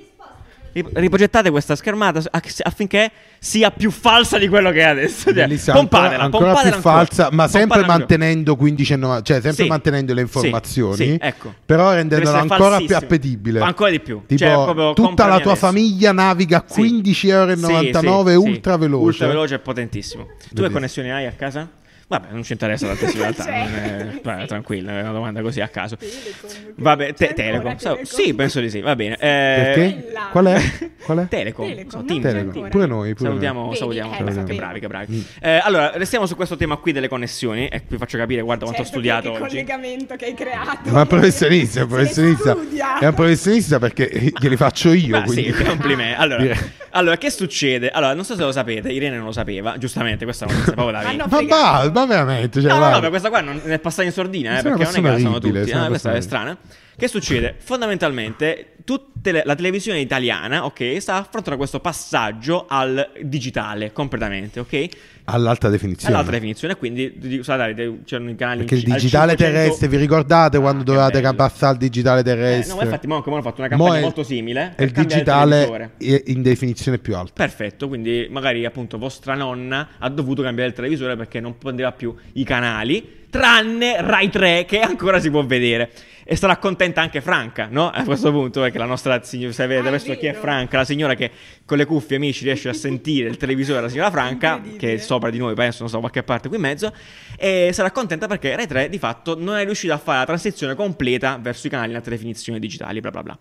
[0.74, 5.26] Ri- Riprogettate questa schermata aff- affinché sia più falsa di quello che è adesso.
[5.26, 7.06] Cioè, Bellissima, ancora, pompatela, ancora pompatela più ancora.
[7.06, 7.98] falsa, ma sempre ancora.
[7.98, 9.70] mantenendo 15,90, cioè sempre Sì.
[9.70, 11.54] mantenendo le Sì, informazioni, sì, ecco.
[11.66, 13.60] però rendendola ancora più appetibile.
[13.60, 14.24] Ancora di più.
[14.26, 15.66] Tipo, Cioè, tutta la tua adesso.
[15.68, 16.74] famiglia naviga a Sì.
[16.82, 18.80] 15,99 Sì, sì, ultra sì.
[18.80, 19.06] veloce.
[19.06, 20.28] Ultra veloce e potentissimo.
[20.54, 21.68] Tu che connessioni hai a casa?
[22.06, 23.44] Vabbè, non ci interessa tantissimo in realtà.
[23.44, 24.48] Cioè, è- vabbè, sì.
[24.48, 25.96] tranquillo, è una domanda così a caso.
[25.96, 27.76] Telecom, Vabbè, te- Telecom.
[27.76, 28.04] Telecom?
[28.04, 28.82] sì, penso di sì.
[28.82, 29.18] Va bene.
[29.18, 30.12] Eh.
[30.32, 30.62] Qual è?
[31.04, 31.28] Qual è?
[31.28, 31.68] Telecom.
[31.68, 32.70] Telecom, c'è Telecom.
[32.70, 34.12] Pure noi, pure salutiamo, Vedi, salutiamo.
[34.13, 34.58] eh, che lo che sapevo.
[34.58, 35.16] bravi, che bravi.
[35.16, 35.22] Mm.
[35.42, 37.68] Eh, allora, restiamo su questo tema qui delle connessioni.
[37.68, 39.48] E vi faccio capire, guarda quanto ho Certo, studiato che oggi.
[39.48, 40.89] collegamento che hai creato.
[40.92, 42.58] Ma è un professionista, è un Se professionista.
[43.00, 45.18] È un professionista perché glieli faccio io.
[45.18, 45.52] Ma quindi.
[45.54, 46.22] sì, complimenti.
[46.22, 46.82] Allora.
[46.93, 47.89] Allora, che succede?
[47.89, 50.91] Allora, non so se lo sapete, Irene non lo sapeva, giustamente, questa non lo sapeva
[50.91, 51.15] da Ma me.
[51.15, 54.03] no, Ma, va, ma veramente, cioè, No, no, no, per questa qua non è passata
[54.03, 55.58] in sordina, eh, perché non è che la sanno tutti.
[55.71, 56.58] eh, questa è strana.
[56.95, 57.56] Che succede?
[57.58, 64.88] Fondamentalmente, tutte le- la televisione italiana, ok, sta affrontando questo passaggio al digitale completamente, ok?
[65.26, 66.14] All'alta definizione.
[66.14, 70.60] All'altra definizione, quindi di- guardate, c'erano i canali Perché il digitale 500 terrestre, vi ricordate
[70.60, 71.34] quando Ah, dovevate bello.
[71.36, 72.70] passare al digitale Eh, terrestre?
[72.74, 74.74] no, ma infatti mo anche mo hanno fatto una campagna è- molto simile.
[74.76, 77.32] E il digitale è in definizione più alta.
[77.36, 82.14] Perfetto, quindi magari appunto vostra nonna ha dovuto cambiare il televisore perché non prendeva più
[82.34, 85.89] i canali, tranne Rai 3 che ancora si può vedere.
[86.26, 87.89] E sarà contenta anche Franca, no?
[87.89, 90.34] A questo punto, perché la nostra signora, se è adesso chi è.
[90.34, 91.30] Franca, la signora che
[91.65, 95.30] con le cuffie amici riesce a sentire il televisore della signora Franca, che è sopra
[95.30, 96.93] di noi, penso, non so, qualche parte qui in mezzo,
[97.38, 100.76] e sarà contenta perché Rai 3 di fatto non è riuscita a fare la transizione
[100.76, 103.38] completa verso i canali in alta definizione digitali, bla bla bla.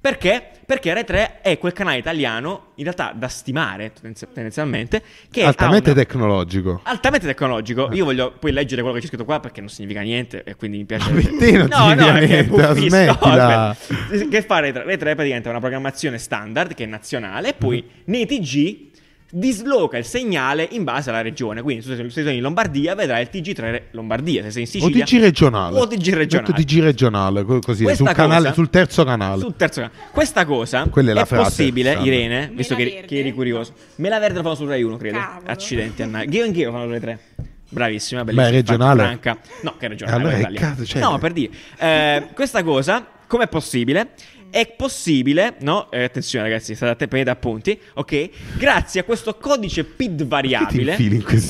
[0.00, 0.42] Perché?
[0.64, 5.90] Perché Rai 3 è quel canale italiano, in realtà da stimare tendenzi- tendenzialmente, che Altamente
[5.90, 6.80] una- tecnologico.
[6.84, 7.90] altamente tecnologico.
[7.92, 10.78] Io voglio poi leggere quello che c'è scritto qua perché non significa niente e quindi
[10.78, 11.10] mi piace.
[11.10, 13.68] Ma per te non significa perché è niente, smettila.
[13.70, 14.26] aspetta.
[14.30, 14.84] Che fa Rai 3?
[14.84, 17.90] Rai 3 praticamente è una programmazione standard che è nazionale e poi Mhm.
[18.04, 18.89] nei TG
[19.32, 21.62] disloca il segnale in base alla regione.
[21.62, 24.86] Quindi se sei se sei in Lombardia vedrai il TG3 Lombardia, se sei in O
[24.86, 25.78] Sicilia TG regionale.
[25.78, 26.48] O TG regionale.
[26.52, 29.40] Metto TG regionale, co- così, sul, canale, cosa- sul terzo canale.
[29.40, 29.98] Sul terzo canale.
[30.10, 32.12] Questa cosa Quella è la frase, possibile, Sandra.
[32.12, 33.72] Irene, Mela visto che, che eri curioso.
[33.96, 35.18] Mela verde lo fanno su Rai 1, credo.
[35.18, 35.46] Cavolo.
[35.50, 36.26] Accidenti a Nike.
[36.26, 37.18] Ghio in Ghio fanno sulle 3.
[37.72, 38.48] Bravissima, Ma bellissima.
[38.48, 39.02] è regionale?
[39.02, 39.38] Franca.
[39.62, 40.20] No, che è regionale.
[40.20, 40.56] Allora lì.
[40.56, 41.52] cazzo, cioè- No, per dire.
[41.78, 44.08] Eh, questa cosa, com'è possibile?
[44.50, 45.90] È possibile, no?
[45.92, 48.30] Eh, attenzione ragazzi, state attenti da appunti, ok?
[48.56, 50.96] Grazie a questo codice PID variabile,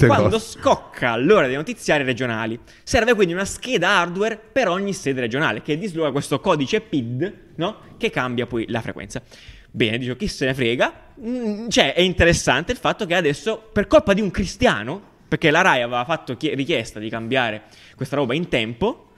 [0.07, 0.59] quando cose?
[0.59, 2.59] scocca l'ora dei notiziari regionali.
[2.83, 7.77] Serve quindi una scheda hardware per ogni sede regionale che disloca questo codice PID, no?
[7.97, 9.23] Che cambia poi la frequenza.
[9.71, 10.93] Bene, dico, chi se ne frega?
[11.25, 15.63] Mm, cioè, è interessante il fatto che adesso, per colpa di un cristiano, perché la
[15.63, 17.63] RAI aveva fatto chie- richiesta di cambiare
[17.95, 19.10] questa roba in tempo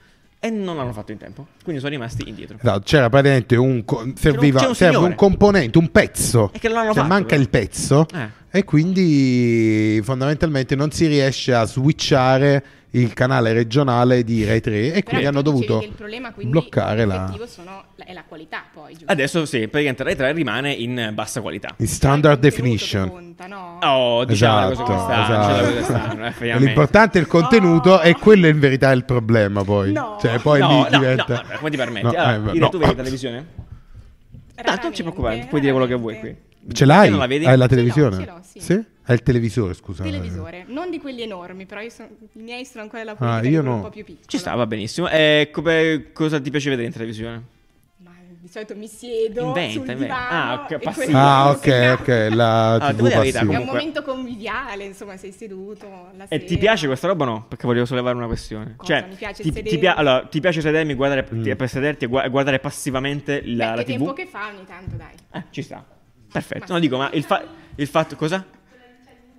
[0.45, 1.47] e non l'hanno fatto in tempo.
[1.63, 2.57] Quindi sono rimasti indietro.
[2.61, 6.51] Esatto, c'era praticamente un, co- serviva, un serve un componente, un pezzo.
[6.51, 7.41] E che l'hanno Cioè, fatto, manca però.
[7.41, 8.27] il pezzo Eh.
[8.59, 12.63] e quindi fondamentalmente non si riesce a switchare
[12.95, 17.33] il canale regionale di Rai 3 e Però quindi hanno dovuto problema quindi bloccare la
[17.47, 19.11] sono, è la qualità poi, giusto?
[19.11, 21.73] Adesso sì, praticamente Rai 3 rimane in bassa qualità.
[21.77, 23.09] in standard È il contenuto definition.
[23.09, 23.79] conta, no?
[23.81, 25.53] Oh, diciamo Esatto, cose come stanno, esatto.
[25.63, 26.65] cioè, effettivamente.
[26.65, 29.91] L'importante è il contenuto e quello in verità è il problema poi.
[29.91, 30.17] No.
[30.21, 31.25] Cioè poi no, lì no, diventa...
[31.27, 32.05] no, vabbè, come ti permetti?
[32.05, 32.69] No, allora, eh, no.
[32.69, 33.45] tu vedi la televisione?
[34.63, 36.35] Tanto non ci preoccupare, puoi dire quello che vuoi qui.
[36.71, 37.09] Ce l'hai?
[37.09, 37.45] non la vedi?
[37.45, 38.17] Hai la Ce l'ho, televisione?
[38.19, 38.85] ce l'ho, sì.
[39.05, 40.03] Hai il televisore, scusa.
[40.03, 43.61] Televisore, non di quelli enormi, però io sono- i miei sono ancora la Ah, io
[43.61, 43.75] no.
[43.75, 44.25] un po' più piccolo.
[44.27, 45.09] Ci sta, va benissimo.
[45.09, 47.43] E come, cosa ti piace vedere in televisione?
[47.97, 50.03] Ma di solito mi siedo Inventa, sul inventa.
[50.05, 51.03] divano Ah, ok, e passivo.
[51.03, 53.53] quello Ah, ok, ok, la Ah, TV la verità, passiva.
[53.53, 55.85] È un momento conviviale, insomma, sei seduto
[56.15, 57.45] la E ti piace questa roba o no?
[57.45, 58.75] Perché volevo sollevare una questione.
[58.77, 58.99] Cosa?
[59.01, 59.79] Cioè, Mi piace ti, sedermi?
[59.79, 61.43] ti allora, ti piace sedermi, guardare, Mm.
[61.43, 63.97] ti- per sederti e gua- guardare passivamente Beh, la, la che TV?
[63.97, 65.13] tempo che fa ogni tanto, dai.
[65.33, 65.83] Eh, ci sta.
[66.31, 66.65] Perfetto.
[66.69, 67.43] Ma No, dico, ma il, fa-
[67.75, 68.15] il fatto...
[68.15, 68.61] Cosa?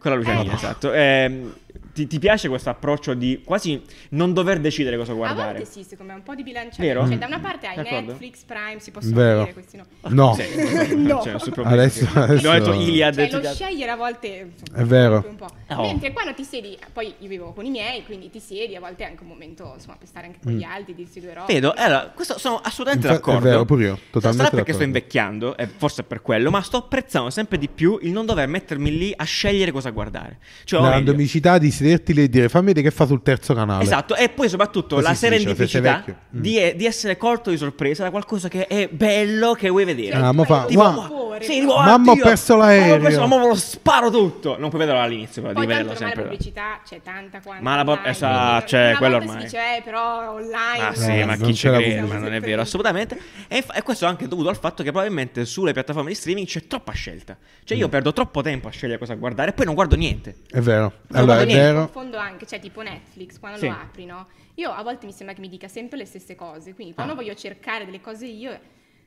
[0.04, 0.56] Con la lucianina, Eh.
[0.56, 0.92] esatto.
[0.92, 1.50] Ehm,
[1.94, 3.80] ti, ti piace questo approccio di quasi
[4.10, 5.52] non dover decidere cosa A guardare?
[5.58, 6.82] volte sì, secondo me, un po' di bilanciamento.
[7.00, 7.08] Vero?
[7.08, 8.06] Cioè, da una parte hai D'accordo.
[8.12, 9.38] Netflix, Prime, si possono Vero.
[9.38, 9.84] vedere questi no.
[10.08, 11.22] No, Sì, No.
[11.22, 11.36] cioè.
[11.64, 13.14] Adesso- adesso- detto Iliad.
[13.14, 15.24] Cioè, lo tutti- scegliere a volte insomma, È vero.
[15.28, 15.48] un po'.
[15.68, 15.82] Oh.
[15.82, 19.04] Mentre quando ti siedi, poi io vivo con i miei, quindi ti siedi, a volte
[19.04, 21.52] è anche un momento insomma, per stare anche con gli altri, dirsi due robe.
[21.52, 23.48] Vedo, allora, questo sono assolutamente Infa- è d'accordo.
[23.48, 24.84] vero, pure io, totalmente Sarà perché sto d'accordo.
[24.84, 28.48] invecchiando, e forse è per quello, ma sto apprezzando sempre di più il non dover
[28.48, 30.38] mettermi lì a scegliere cosa guardare.
[30.64, 33.82] Cioè, la randomicità di sederti lì e dire fammi vedere che fa sul terzo canale.
[33.84, 36.16] Esatto, e poi soprattutto Così la si dice, se serendipità vecchio.
[36.36, 36.40] Mm.
[36.40, 40.16] di, di essere colto di sorpresa da qualcosa che è bello, che vuoi vedere.
[40.16, 41.40] Ah, mo fa- Tipo, Wow.
[41.40, 42.94] sì, tipo, Mamma, ho perso mamma, l'aereo.
[42.94, 44.56] ho perso- ma me lo sparo tutto.
[44.58, 46.30] Non puoi vederlo all'inizio, però Poi vederlo ormai la sempre.
[46.30, 49.48] pubblicità c'è tanta quanta Ma la po- online, esatto, quindi cioè, una quello volta ormai.
[49.48, 52.00] si dice, eh, però online Ah sì, Eh, ma non chi c'è la crede?
[52.00, 53.18] Ma non è Sempre vero, assolutamente.
[53.48, 56.66] E, inf- e questo anche dovuto al fatto che probabilmente sulle piattaforme di streaming c'è
[56.66, 57.36] troppa scelta.
[57.64, 60.36] Cioè io perdo troppo tempo a scegliere cosa guardare e poi non guardo niente.
[60.50, 60.92] È vero.
[61.08, 61.62] Non Allora, è niente.
[61.74, 61.90] Vero.
[61.90, 63.66] confondo anche, cioè tipo Netflix, quando Sì.
[63.66, 64.26] lo apri, no?
[64.56, 67.16] Io a volte mi sembra che mi dica sempre le stesse cose, quindi quando Ah.
[67.16, 68.58] voglio cercare delle cose io è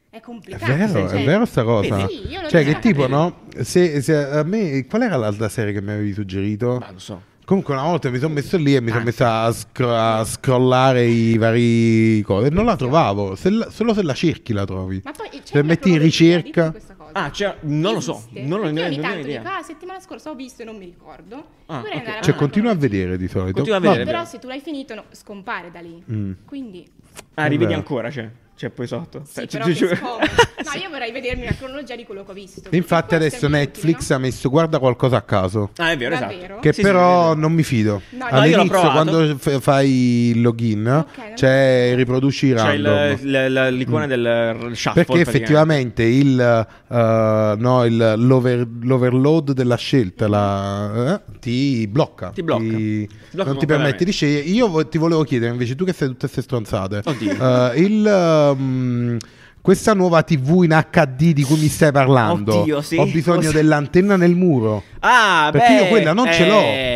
[0.10, 0.66] È complicato.
[0.74, 2.08] vero, cioè- è vero sta cosa.
[2.08, 3.42] Sì, cioè, che tipo, no?
[3.62, 6.78] Se, se a me, qual era l'altra serie che mi avevi suggerito?
[6.80, 7.22] Ma lo so.
[7.46, 9.06] Comunque, una volta mi sono messo lì e mi sono Ah.
[9.06, 12.50] messo a, scro- a scrollare i vari cose.
[12.50, 13.36] Non la trovavo.
[13.36, 15.00] Se la- solo se la cerchi la trovi.
[15.04, 16.72] Ma poi c'è Se metti in ricerca.
[16.72, 16.97] questa cosa.
[17.24, 18.14] Ah, cioè, non lo so.
[18.18, 18.42] Esiste?
[18.42, 19.42] Non, lo, Perché non, ogni non ne ho tanto idea.
[19.42, 21.36] dico, ah, settimana scorsa ho visto e non mi ricordo.
[21.68, 22.06] Ah, Dovrei ok.
[22.06, 23.18] andare Cioè, a continua a vedere.
[23.18, 23.54] di solito.
[23.54, 24.04] Continua a vedere.
[24.04, 26.04] Però se tu l'hai finito no, scompare da lì.
[26.12, 26.32] Mm.
[26.46, 26.88] Quindi
[27.36, 27.76] Ah, rivedi Vabbè.
[27.84, 28.30] ancora, cioè.
[28.58, 29.22] Cioè, poi sotto.
[29.24, 30.26] sì, Cioè, però scomodo.
[30.68, 32.62] No, io vorrei vedermi una cronologia di quello che ho visto.
[32.72, 35.70] Infatti, adesso Netflix utile, ha messo guarda qualcosa a caso.
[35.78, 36.44] Ah, è vero, Davvero?
[36.44, 36.60] esatto.
[36.62, 38.02] Che Sì, però sì, non mi fido.
[38.10, 42.84] No, no, l'ho All'inizio, quando f- fai il login, Ok, non c'è riproduci C'è il-
[42.86, 43.18] random.
[43.46, 45.06] il- la- l'icona del shuffle.
[45.06, 52.32] Perché effettivamente il, eh, no, il- l'over- l'overload della scelta la- eh, ti blocca.
[52.34, 52.64] Ti blocca.
[52.64, 54.42] Ti blocca non ti permette di scegliere.
[54.46, 57.72] Io vo- ti volevo chiedere, invece, tu che sei tutte queste stronzate, Oddio.
[57.72, 59.18] eh, il, um,
[59.62, 62.96] questa nuova TV in HD di cui mi stai parlando, Oddio, sì.
[62.96, 64.84] ho bisogno Cosa- dell'antenna nel muro.
[65.00, 66.50] Ah, Perché beh, io quella non ce eh,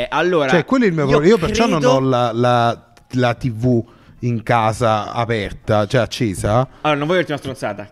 [0.10, 0.16] l'ho.
[0.18, 1.34] Allora, cioè, quello è il mio io problema.
[1.36, 2.86] Io perciò non credo- ho la, la-
[3.16, 3.84] la TV
[4.20, 6.68] in casa aperta, cioè accesa.
[6.82, 7.90] Allora, non voglio dirti una stronzata.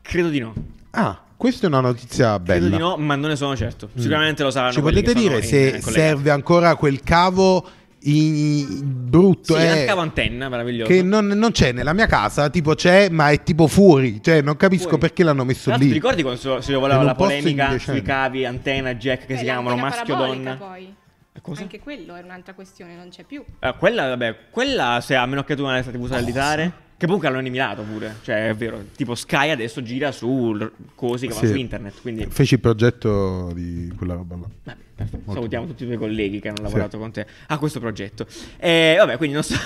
[0.00, 0.54] Credo di no.
[0.92, 2.68] Ah, questa è una notizia Credo bella.
[2.76, 3.90] di no, ma non ne sono certo.
[3.96, 4.72] Sicuramente lo saranno.
[4.72, 7.66] Ci potete dire se serve ancora quel cavo
[8.04, 10.90] i- brutto Sì, è anche cavo antenna, meraviglioso.
[10.90, 14.20] che non, non c'è nella mia casa, tipo c'è, ma è tipo fuori.
[14.22, 14.98] Cioè, non capisco Fuori.
[15.00, 15.86] perché l'hanno messo lì.
[15.88, 19.76] Ti ricordi quando si- voleva la polemica sui cavi antenna jack che Beh, si chiamano
[19.76, 20.54] maschio donna?
[20.56, 20.94] poi.
[21.34, 21.62] Eh, Cosa?
[21.62, 23.42] Anche quello è un'altra questione, non c'è più.
[23.58, 26.72] Eh, quella, vabbè, quella se a meno che tu non hai stati TV satellitare.
[27.02, 28.18] Che comunque hanno eliminato pure.
[28.22, 28.80] Cioè, è vero.
[28.94, 30.56] Tipo Sky adesso gira su
[30.94, 31.52] cosi che vanno Sì.
[31.52, 31.94] su internet.
[32.00, 32.28] Quindi.
[32.30, 34.46] Feci il progetto di quella roba là.
[34.62, 35.16] Vabbè, perfetto.
[35.24, 36.62] Molto Salutiamo tutti i tuoi colleghi che hanno Sì.
[36.62, 38.24] lavorato con te a questo progetto.
[38.56, 39.56] E vabbè, quindi non so.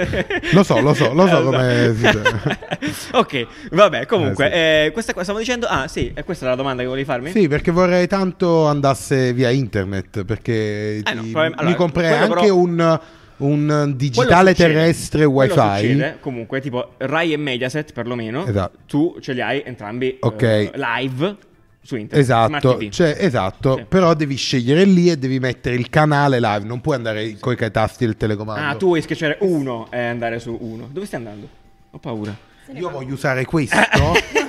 [0.52, 1.94] Lo so, lo so, lo so Eh, come
[2.90, 4.86] si ok, vabbè, comunque, Eh, sì.
[4.86, 5.66] eh, questa qua stavo dicendo.
[5.66, 7.32] Ah, sì, e questa è la domanda che volevi farmi?
[7.32, 12.08] Sì, perché vorrei tanto andasse via internet, perché Eh, no, ti- probabilmente- mi allora, comprei
[12.16, 13.00] quello anche però- un,
[13.38, 14.72] un Quello digitale succede.
[14.74, 15.52] terrestre wifi.
[15.54, 18.46] succede, comunque, tipo Rai e Mediaset perlomeno.
[18.46, 18.78] Esatto.
[18.86, 21.36] Tu ce li hai entrambi eh, live
[21.80, 22.22] su internet.
[22.22, 23.84] Esatto, cioè, esatto, Sì.
[23.88, 27.70] però devi scegliere lì e devi mettere il canale live, non puoi andare con i
[27.70, 28.68] tasti del telecomando.
[28.68, 30.88] Ah, tu vuoi schiacciare uno e andare su uno.
[30.92, 31.48] Dove stai andando?
[31.92, 32.36] Ho paura.
[32.74, 33.76] Io voglio usare questo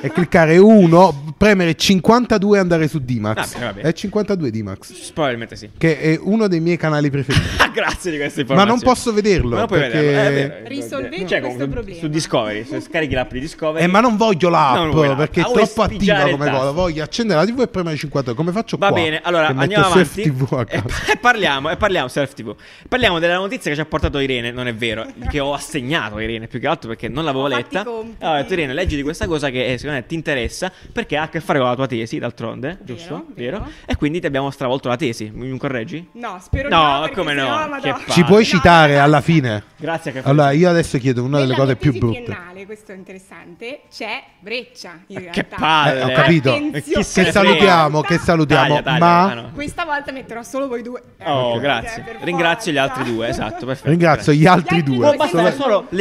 [0.01, 3.53] e cliccare 1, premere 52 e andare su D-Max.
[3.53, 3.81] Vabbè, vabbè.
[3.81, 5.69] È 52 D-Max, Probabilmente sì.
[5.77, 7.47] che è uno dei miei canali preferiti.
[7.69, 8.65] Ah, Grazie di questa Ma informazione.
[8.71, 10.67] non posso vederlo, Ma non puoi perché- vederlo, vero.
[10.67, 11.99] Risolvete Cioè, questo comunque, problema.
[11.99, 13.83] Su Discovery, se scarichi l'app di Discovery.
[13.83, 15.17] Eh, ma non voglio l'app No, non l'app.
[15.17, 16.71] perché Ah, è vuoi troppo attiva come cosa.
[16.71, 18.33] Voglio accendere la TV e premere 52.
[18.35, 18.95] Come faccio Va qua?
[18.99, 20.85] bene, allora andiamo Surf avanti TV a e, casa.
[21.13, 22.55] e parliamo, e parliamo Surf TV.
[22.87, 26.23] Parliamo della notizia che ci ha portato Irene, non è vero, che ho assegnato a
[26.23, 27.81] Irene più che altro perché non l'avevo letta.
[27.81, 28.23] i compiti.
[28.25, 31.29] Allora, Irene, leggi di questa cosa che eh, secondo me ti interessa perché ha a
[31.29, 33.25] che fare con la tua tesi, d'altronde, giusto?
[33.35, 33.67] vero.
[33.85, 35.29] E quindi ti abbiamo stravolto la tesi.
[35.33, 36.07] Mi correggi?
[36.13, 37.15] No, spero No, di no.
[37.15, 37.77] come no?
[37.81, 37.95] Che.
[38.11, 39.23] Ci puoi No, citare no, alla no.
[39.23, 39.63] fine?
[39.77, 42.35] Grazie che Allora, io adesso chiedo una delle cose più brutte.
[42.65, 45.55] questo è interessante, c'è Breccia in Che realtà.
[45.57, 45.99] palle.
[45.99, 46.57] Eh, ho capito.
[46.81, 49.51] Che salutiamo, che salutiamo, Taglia, taglia, ma no.
[49.53, 51.01] Questa volta metterò solo voi due.
[51.23, 52.03] Oh, Eh, grazie.
[52.03, 53.89] per Ringrazio gli altri due, esatto, perfetto.
[53.89, 55.15] ringrazio gli altri due.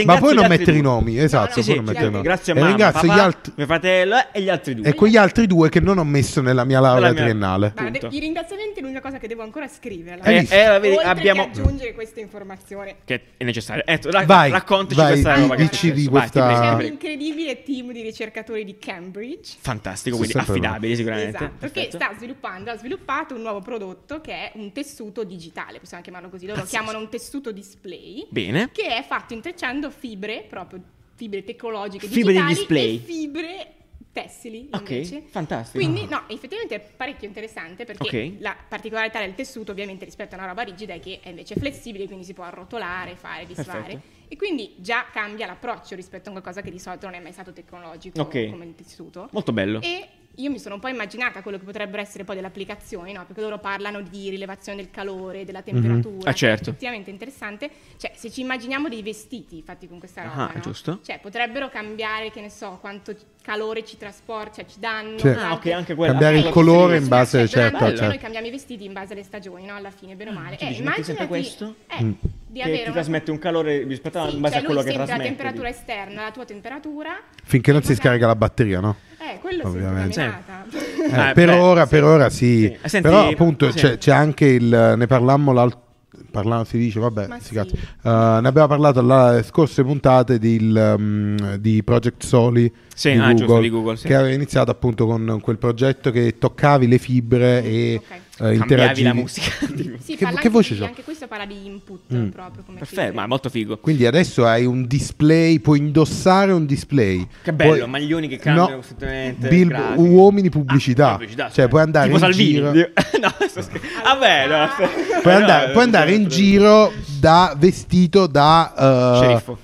[0.04, 1.62] Ma poi non mettere i nomi, esatto.
[1.62, 2.16] Sì, sì, non mettere i nomi.
[2.16, 4.86] ringrazio E mamma, ringrazio papà, gli altri mio fratello e gli altri due.
[4.88, 7.72] e quegli altri due che non ho messo nella mia laurea mia- triennale.
[7.76, 8.08] Guarda.
[8.10, 10.20] I ringraziamenti è l'unica cosa che devo ancora scrivere.
[10.22, 11.44] Eh, eh, vedi, Oltre abbiamo...
[11.44, 12.96] che aggiungere questa informazione.
[13.04, 13.84] Che è necessario.
[13.84, 18.02] Eh, ra- Vai, raccontaci vai, questa roba dici di questa- C'è un incredibile team di
[18.02, 19.56] ricercatori di Cambridge.
[19.60, 21.36] Fantastico, quindi sempre affidabili sicuramente.
[21.36, 26.02] Esatto, che sta sviluppando, ha sviluppato un nuovo prodotto che è un tessuto digitale, possiamo
[26.02, 26.76] chiamarlo così, loro Pazzesco.
[26.76, 28.70] chiamano un tessuto display, Bene.
[28.72, 30.80] che è fatto intrecciando fibre, proprio
[31.18, 32.94] fibre tecnologiche Fibre di display.
[32.94, 33.72] e fibre
[34.12, 35.22] tessili Ok, invece.
[35.28, 35.82] fantastico.
[35.84, 38.40] Quindi no, effettivamente è parecchio interessante perché Ok.
[38.40, 42.06] la particolarità del tessuto ovviamente rispetto a una roba rigida è che è invece flessibile,
[42.06, 43.80] quindi si può arrotolare, fare, disfare.
[43.80, 44.16] Perfetto.
[44.28, 47.52] E quindi già cambia l'approccio rispetto a qualcosa che di solito non è mai stato
[47.52, 48.48] tecnologico Ok.
[48.50, 49.28] come il tessuto.
[49.32, 49.80] Molto bello.
[49.82, 50.06] E
[50.38, 53.24] io mi sono un po' immaginata quello che potrebbero essere poi delle applicazioni, no?
[53.26, 56.30] Perché loro parlano di rilevazione del calore, della temperatura.
[56.30, 56.70] Ah, certo.
[56.70, 57.68] Effettivamente interessante.
[57.96, 60.60] Cioè, se ci immaginiamo dei vestiti fatti con questa Ah, roba, no?
[60.60, 61.00] giusto.
[61.04, 65.18] Cioè, potrebbero cambiare, che ne so, quanto calore ci trasporta, cioè ci danno.
[65.18, 65.28] Sì.
[65.28, 66.12] Ah, ok, anche quella.
[66.12, 68.04] Cambiare il Ah, colore in base, Cioè, certo, certo.
[68.06, 69.74] Noi cambiamo i vestiti in base alle stagioni, no?
[69.74, 70.56] Alla fine, bene o male.
[70.56, 71.74] tu Eh, metti sempre immaginati questo?
[71.88, 72.12] eh, Mm.
[72.46, 74.66] di Che avere ti una- trasmette un calore rispetto a Sì, in base cioè a
[74.66, 75.30] quello lui che sente trasmette.
[75.30, 77.20] la temperatura esterna, la tua temperatura.
[77.44, 78.96] Finché non si scarica la batteria, no?
[79.34, 80.12] Eh, quello Ovviamente.
[80.12, 81.26] sì, è una menata.
[81.26, 81.88] Eh, Eh, per, beh, ora, sì.
[81.88, 82.36] per ora sì.
[82.60, 82.64] Sì.
[82.82, 83.78] Eh, senti- Però appunto sì.
[83.78, 84.94] c'è, c'è anche il...
[84.96, 85.82] Ne parlammo l'altro...
[86.30, 87.54] Parlando, si dice, vabbè, cazzi.
[88.02, 88.08] Uh,
[88.40, 93.36] ne abbiamo parlato alle scorse puntate del, um, di Project Soli Sì, di, ah, Google,
[93.36, 94.06] giusto, di Google, sì.
[94.08, 98.20] che aveva iniziato appunto con quel progetto che toccavi le fibre e Ok.
[98.40, 99.06] Eh, interagivi.
[99.08, 99.50] la musica.
[100.08, 100.86] Sì, Che- parla che voce di- c'ho?
[100.86, 102.28] Anche questo parla di input Mm.
[102.28, 103.76] proprio come Perfetto, ma molto figo.
[103.78, 107.26] Quindi adesso hai un display, puoi indossare un display.
[107.42, 110.00] Che bello, Puoi- maglioni che cambiano No, costantemente, grafici.
[110.08, 111.08] uomini pubblicità.
[111.08, 112.52] Ah, pubblicità, cioè puoi andare tipo in Salvini.
[112.52, 112.70] giro.
[113.20, 114.02] no, sto scherzando.
[114.04, 115.20] Vabbè, no.
[115.22, 119.58] Puoi andare, puoi andare in giro da vestito da eh, Sceriffo.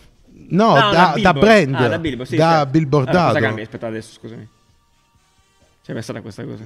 [0.48, 2.70] No, No, da, da brand, Ah, da Billboard, sì, da certo.
[2.70, 3.18] billboardato.
[3.18, 3.64] Ah, cosa cambia?
[3.64, 4.46] Aspetta adesso, scusami.
[5.85, 6.64] C'è pensata a questa cosa?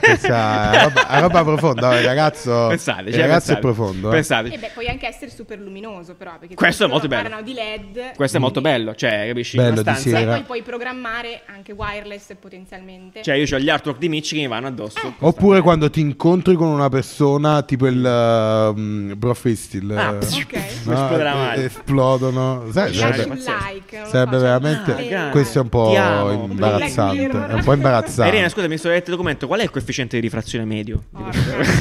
[0.00, 3.58] Questa è roba, è roba profonda, il ragazzo, Pensate, il cioè, ragazzo pensate.
[3.58, 4.08] è profondo.
[4.08, 4.12] eh.
[4.12, 4.52] Pensate.
[4.52, 7.22] E beh, puoi anche essere super luminoso però, perché Questo è molto bello.
[7.22, 8.14] parlano di LED.
[8.16, 9.58] Questo è molto bello, cioè, capisci?
[9.58, 10.32] Bello di stanza- E sera.
[10.32, 13.20] poi puoi programmare anche wireless potenzialmente.
[13.20, 15.14] Cioè, io ho gli artwork di Mitch che mi vanno addosso.
[15.18, 20.84] Oppure quando ti incontri con una persona tipo il um, Brofist, il, Ah, eh, ok.
[20.84, 22.64] no, eh, esplodono.
[22.72, 23.72] Sai, sarebbe, lasci un pazzesco.
[23.74, 24.02] like.
[24.06, 25.14] sarebbe cioè, veramente.
[25.14, 25.92] Ah, questo è un po'
[26.48, 27.28] imbarazzante.
[27.28, 28.12] È un po' imbarazzante.
[28.18, 29.46] Irene, scusa, mi sto leggendo il documento.
[29.46, 31.04] Qual è il coefficiente di rifrazione medio?
[31.10, 31.22] Sì,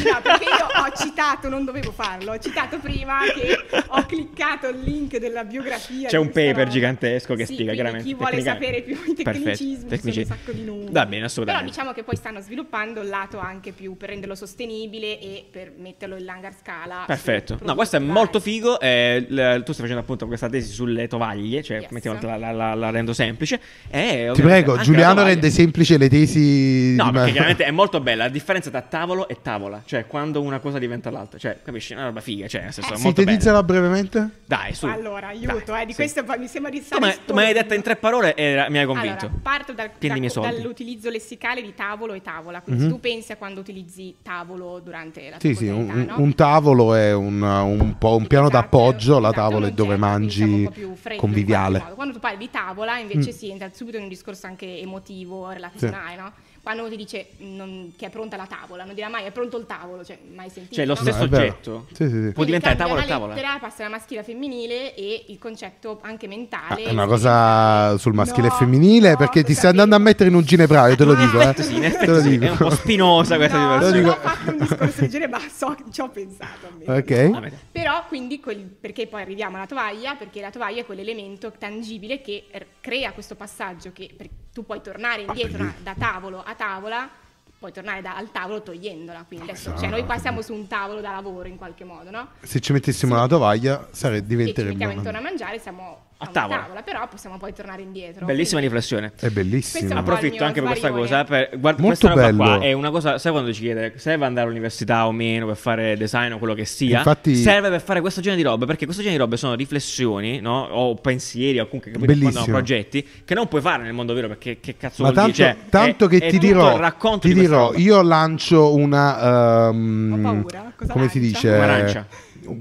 [0.10, 0.63] no, perché io
[0.96, 6.08] citato, non dovevo farlo, ho citato prima che ho cliccato il link della biografia.
[6.10, 6.70] C'è un paper roba.
[6.70, 8.06] gigantesco che Sì, spiega chiaramente.
[8.08, 10.92] Chi vuole sapere più i tecnicismi, tecnici- un sacco di numeri.
[10.92, 11.70] Va bene, assolutamente.
[11.70, 15.74] Però diciamo che poi stanno sviluppando il lato anche più per renderlo sostenibile e per
[15.78, 17.04] metterlo in larga scala.
[17.08, 17.58] Perfetto.
[17.64, 18.80] No, questo è molto figo.
[18.80, 21.90] eh, l- tu stai facendo appunto questa tesi sulle tovaglie, cioè Yes.
[21.92, 23.60] mettiamo la, la- la- la rendo semplice.
[23.90, 26.96] E Ti prego, Giuliano rende semplice le tesi.
[26.96, 30.06] No, di perché me- chiaramente è molto bella la differenza tra tavolo e tavola, cioè
[30.08, 31.94] quando una cosa diventa l'altra, cioè capisci?
[31.94, 33.02] È una roba figa, cioè nel senso bella.
[33.02, 34.30] Sintetizzala brevemente?
[34.46, 34.86] Dai, su.
[34.86, 35.98] Allora, aiuto, Dai, eh, di sì.
[35.98, 38.78] questo mi sembra di stare me, tu me l'hai detta in tre parole e mi
[38.78, 39.26] hai convinto.
[39.26, 42.62] Allora, parto dal- da- dall'utilizzo lessicale di tavolo e tavola.
[42.62, 42.88] Quindi Mhm.
[42.90, 46.16] se tu pensi a quando utilizzi tavolo durante la Sì, tua sì, un, no?
[46.20, 49.96] un tavolo è un, un po' un piano Esatto, d'appoggio, la esatto, tavola è dove
[49.98, 51.84] mangi po' più freddi in qualche conviviale.
[51.96, 53.34] Quando tu parli di tavola, invece Mm.
[53.34, 56.32] si entra subito in un discorso anche emotivo, relazionale, no?
[56.64, 59.58] Quando uno ti dice non- che è pronta la tavola, non dirà mai è pronto
[59.58, 60.76] il tavolo, cioè mai sentito.
[60.76, 61.00] Cioè, lo no?
[61.02, 61.88] stesso oggetto.
[61.92, 62.32] Sì, sì, sì.
[62.32, 63.34] Può diventare tavola la tavola.
[63.34, 66.86] lettera, passa da maschile a femminile e il concetto anche mentale.
[66.86, 70.00] Ah, È una cosa sul maschile No, e femminile no, perché ti stai andando a
[70.00, 71.54] mettere in un ginepraio, te lo dico, eh.
[71.62, 72.46] Sì, in Te lo sì, dico.
[72.46, 75.32] è un po' spinosa questa No, lo non dico- ho fatto un discorso del genere,
[75.32, 76.68] ma so, ci ho pensato.
[76.86, 77.30] Ok.
[77.30, 77.52] Vabbè.
[77.74, 80.16] Però quindi quel- perché poi arriviamo alla tovaglia?
[80.16, 84.82] Perché la tovaglia è quell'elemento tangibile che r- crea questo passaggio che per- tu puoi
[84.82, 87.10] tornare indietro da tavolo a tavola,
[87.58, 89.24] puoi tornare da- al tavolo togliendola.
[89.28, 89.92] Quindi adesso, cioè Esatto.
[89.92, 92.28] noi qua siamo su un tavolo da lavoro in qualche modo, no?
[92.42, 96.28] Se ci mettessimo la tovaglia, sare- E ci diventerebbe mettiamo intorno a mangiare, siamo A
[96.32, 96.60] tavola.
[96.62, 96.82] tavola.
[96.84, 98.26] però possiamo poi tornare indietro.
[98.26, 99.12] Bellissima Quindi- riflessione.
[99.20, 101.24] È il Approfitto anche per questa cosa.
[101.24, 102.44] Per, guarda, Molto questa roba bello.
[102.58, 103.18] qua è una cosa.
[103.18, 106.66] Sai quando ci chiede serve andare all'università o meno per fare design o quello che
[106.66, 106.98] sia?
[107.00, 108.66] Infatti- serve per fare questo genere di robe.
[108.66, 110.64] Perché questo genere di robe sono riflessioni, no?
[110.72, 114.28] O pensieri, o comunque capito, hanno progetti che non puoi fare nel mondo vero.
[114.28, 115.54] Perché che cazzo Ma vuol tanto, dire?
[115.56, 116.80] Cioè, tanto è- che è ti dirò,
[117.20, 119.68] ti di dirò io lancio una...
[119.70, 120.72] ehm, Ho paura.
[120.76, 121.34] Cosa come si lancia?
[121.40, 121.50] dice?
[121.56, 122.08] Un'arancia.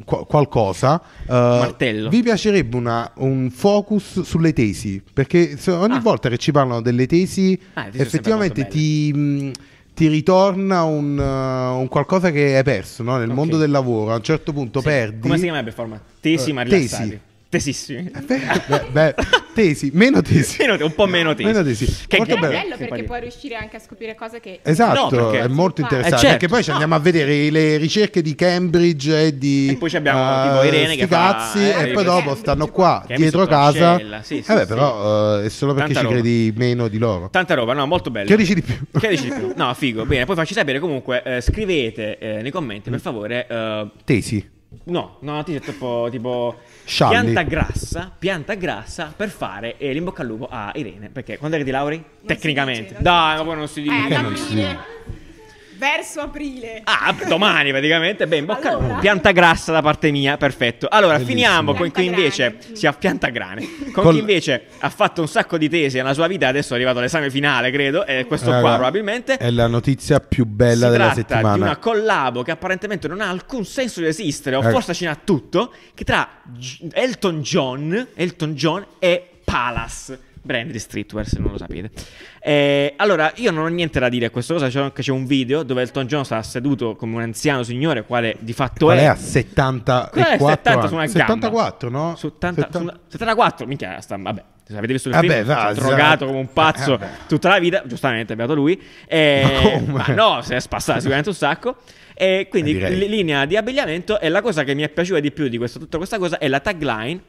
[0.05, 1.01] Qualcosa.
[1.27, 2.09] martello.
[2.09, 5.03] Vi piacerebbe una- un focus sulle tesi?
[5.13, 6.01] Perché ogni Ah.
[6.01, 9.13] volta che ci parlano delle tesi, Ah, effettivamente ti...
[9.13, 9.51] mh,
[9.95, 13.19] ti ritorna un, uh, un qualcosa che hai perso no?
[13.19, 13.35] nel Ok.
[13.35, 14.13] mondo del lavoro.
[14.13, 14.87] A un certo punto Sì.
[14.87, 15.21] perdi.
[15.21, 16.01] Come si chiama il format?
[16.19, 17.21] Tesi, Eh, ma tesi.
[17.53, 18.11] Tesissimi.
[18.25, 19.15] Beh, beh, beh,
[19.53, 20.57] tesi, meno tesi.
[20.59, 21.51] Meno- un po' meno tesi.
[21.51, 21.85] Meno tesi.
[22.09, 22.53] Che Molto è bello.
[22.53, 24.61] bello perché puoi riuscire anche a scoprire cose che...
[24.63, 26.17] Esatto, No, è molto Eh, interessante.
[26.17, 26.29] certo.
[26.39, 26.77] Perché poi ci No.
[26.77, 29.69] andiamo a vedere le ricerche di Cambridge e di.
[29.69, 31.93] E poi ci abbiamo, eh, tipo, Irene che sti fa- cazzi, eh, e Cambridge.
[31.93, 33.99] poi dopo stanno qua ha dietro casa.
[34.23, 34.67] Sì, sì, Vabbè, sì.
[34.69, 36.27] però eh, è solo perché Tanta ci roba.
[36.27, 37.29] credi meno di loro.
[37.29, 38.29] Tanta roba, no, molto bello.
[38.29, 38.77] Che dici di più?
[38.99, 39.53] Che dici di più?
[39.57, 40.07] No, figo.
[40.07, 41.23] Bene, poi facci sapere comunque.
[41.23, 43.47] eh, scrivete eh, nei commenti, per favore.
[43.47, 44.49] eh, Tesi.
[44.85, 46.57] No, no, ti troppo tipo.
[46.85, 47.33] Scialli.
[47.33, 51.09] Pianta grassa, pianta grassa per fare eh, l'in bocca al lupo a Irene.
[51.11, 52.05] Perché quando è che ti lauri?
[52.27, 52.83] Tecnicamente.
[52.83, 53.95] dice, non Dai, ma poi non si dice.
[53.95, 54.92] Eh, ad Che non si dice?
[55.83, 56.81] Verso aprile.
[56.85, 58.29] Ah, domani praticamente.
[58.29, 58.85] Beh, in bocca al lupo.
[58.85, 59.01] Allora?
[59.01, 60.87] Pianta grassa da parte mia, perfetto.
[60.89, 61.37] Allora, Bellissimo.
[61.37, 62.77] finiamo con chi invece Piantagrane.
[62.77, 63.69] si ha piantagrane.
[63.93, 66.77] Con Col- chi invece ha fatto un sacco di tesi nella sua vita, adesso è
[66.77, 69.37] arrivato all'esame finale, credo, e questo qua Raga, probabilmente.
[69.39, 71.55] È la notizia più bella si della tratta settimana.
[71.57, 74.71] di una collabo che apparentemente non ha alcun senso di esistere, o Eh.
[74.71, 76.29] forse ce n'ha tutto, che tra
[76.93, 80.31] Elton John, Elton John e Palace.
[80.45, 81.91] Brand di streetwear, se non lo sapete.
[82.41, 84.69] Eh, allora, io non ho niente da dire a questa cosa.
[84.69, 88.37] C'è anche c'è un video dove Elton John sta seduto come un anziano signore, quale
[88.41, 89.05] di fatto Qual è è.
[89.05, 91.07] a 74 Qual è 70 su una gamba?
[91.07, 92.15] 74, no?
[92.17, 94.45] Su 80 Setta- su una- 74, minchia, sta, vabbè.
[94.67, 97.11] Se avete visto il Vabbè, film, va, si è drogato come un pazzo eh, vabbè.
[97.29, 98.81] tutta la vita, giustamente, beato lui.
[99.07, 101.77] Eh, Ma ma no, si è spassato sicuramente un sacco.
[102.15, 105.31] E quindi Eh, li- linea di abbigliamento e la cosa che mi è piaciuta di
[105.33, 107.21] più di questo- tutta questa cosa è la tagline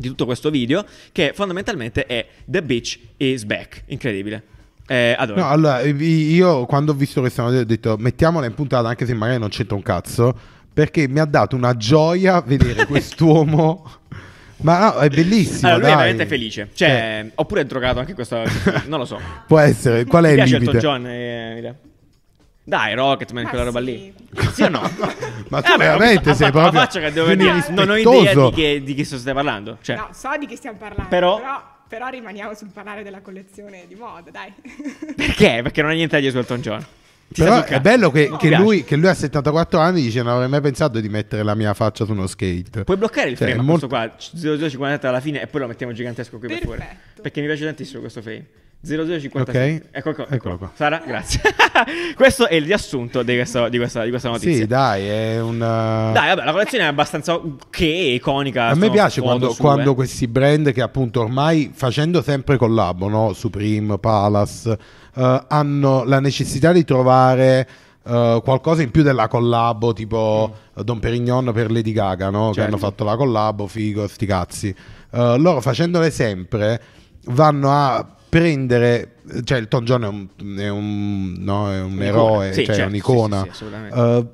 [0.00, 3.82] di tutto questo video che fondamentalmente è The Bitch is back.
[3.86, 4.42] Incredibile.
[4.86, 5.14] Eh.
[5.36, 9.14] No, allora, io quando ho visto questa notizia ho detto mettiamola in puntata anche se
[9.14, 10.36] magari non c'entra un cazzo,
[10.72, 13.88] perché mi ha dato una gioia vedere quest'uomo.
[14.62, 15.68] Ma no, è bellissimo.
[15.68, 15.96] Allora, lui è dai.
[15.96, 16.68] veramente felice.
[16.74, 18.42] Cioè, oppure è drogato anche questo.
[18.86, 19.18] non lo so.
[19.46, 20.04] può essere.
[20.06, 20.78] Qual è Mi il piace limite?
[20.78, 21.06] John.
[21.06, 21.74] eh?
[22.70, 24.14] Dai, Rocketman, Ma quella roba lì.
[24.52, 24.80] Sì o no?
[25.48, 27.64] Ma tu Eh, ho veramente visto- sei ha fatto la proprio faccia che devo dire,
[27.70, 29.78] non ho idea di che, di che stai parlando.
[29.80, 31.08] Cioè, No, so di che stiamo parlando.
[31.08, 31.62] Però- Però...
[31.88, 34.52] però rimaniamo sul parlare della collezione di moda, dai.
[35.16, 35.60] perché?
[35.62, 36.86] Perché non ha niente da dire su Elton John.
[37.32, 37.80] Ti Però sul è cazzo.
[37.80, 38.62] bello che, No, che mi piace.
[38.64, 41.74] lui, che lui a 74 anni dice non avrei mai pensato di mettere la mia
[41.74, 42.84] faccia su uno skate.
[42.84, 45.60] Puoi bloccare il Cioè, frame è a questo molto- qua 0057 alla fine e poi
[45.62, 46.78] lo mettiamo gigantesco qui per fuori.
[46.78, 47.22] Perfetto.
[47.22, 48.46] Perché mi piace tantissimo questo frame.
[48.82, 49.40] 0057.
[49.40, 49.82] Ok.
[49.90, 50.26] Ecco qua.
[50.30, 50.70] Eccolo qua.
[50.74, 51.40] Sara, grazie.
[52.16, 54.54] questo è il riassunto di, questo- di questa, di questa notizia.
[54.54, 55.56] Sì, dai, è un...
[55.56, 58.68] uh, Dai, vabbè, la collezione è abbastanza ok, iconica.
[58.68, 63.32] A me piace quando, quando questi brand che appunto ormai facendo sempre collabo, no?
[63.34, 64.78] Supreme, Palace,
[65.14, 67.68] eh, hanno la necessità di trovare
[68.02, 72.48] eh, eh, qualcosa in più della collabo, tipo Don Perignon per Lady Gaga, no?
[72.48, 72.68] che Certo.
[72.68, 74.74] hanno fatto la collabo, figo, sti cazzi.
[75.12, 76.80] Eh, loro facendole sempre
[77.26, 82.04] vanno a prendere, cioè Elton John è un, è un, no, è un Un'icona.
[82.06, 83.46] eroe, Sì, cioè è certo, un'icona.
[83.50, 83.64] sì, sì.
[83.94, 84.26] Eh,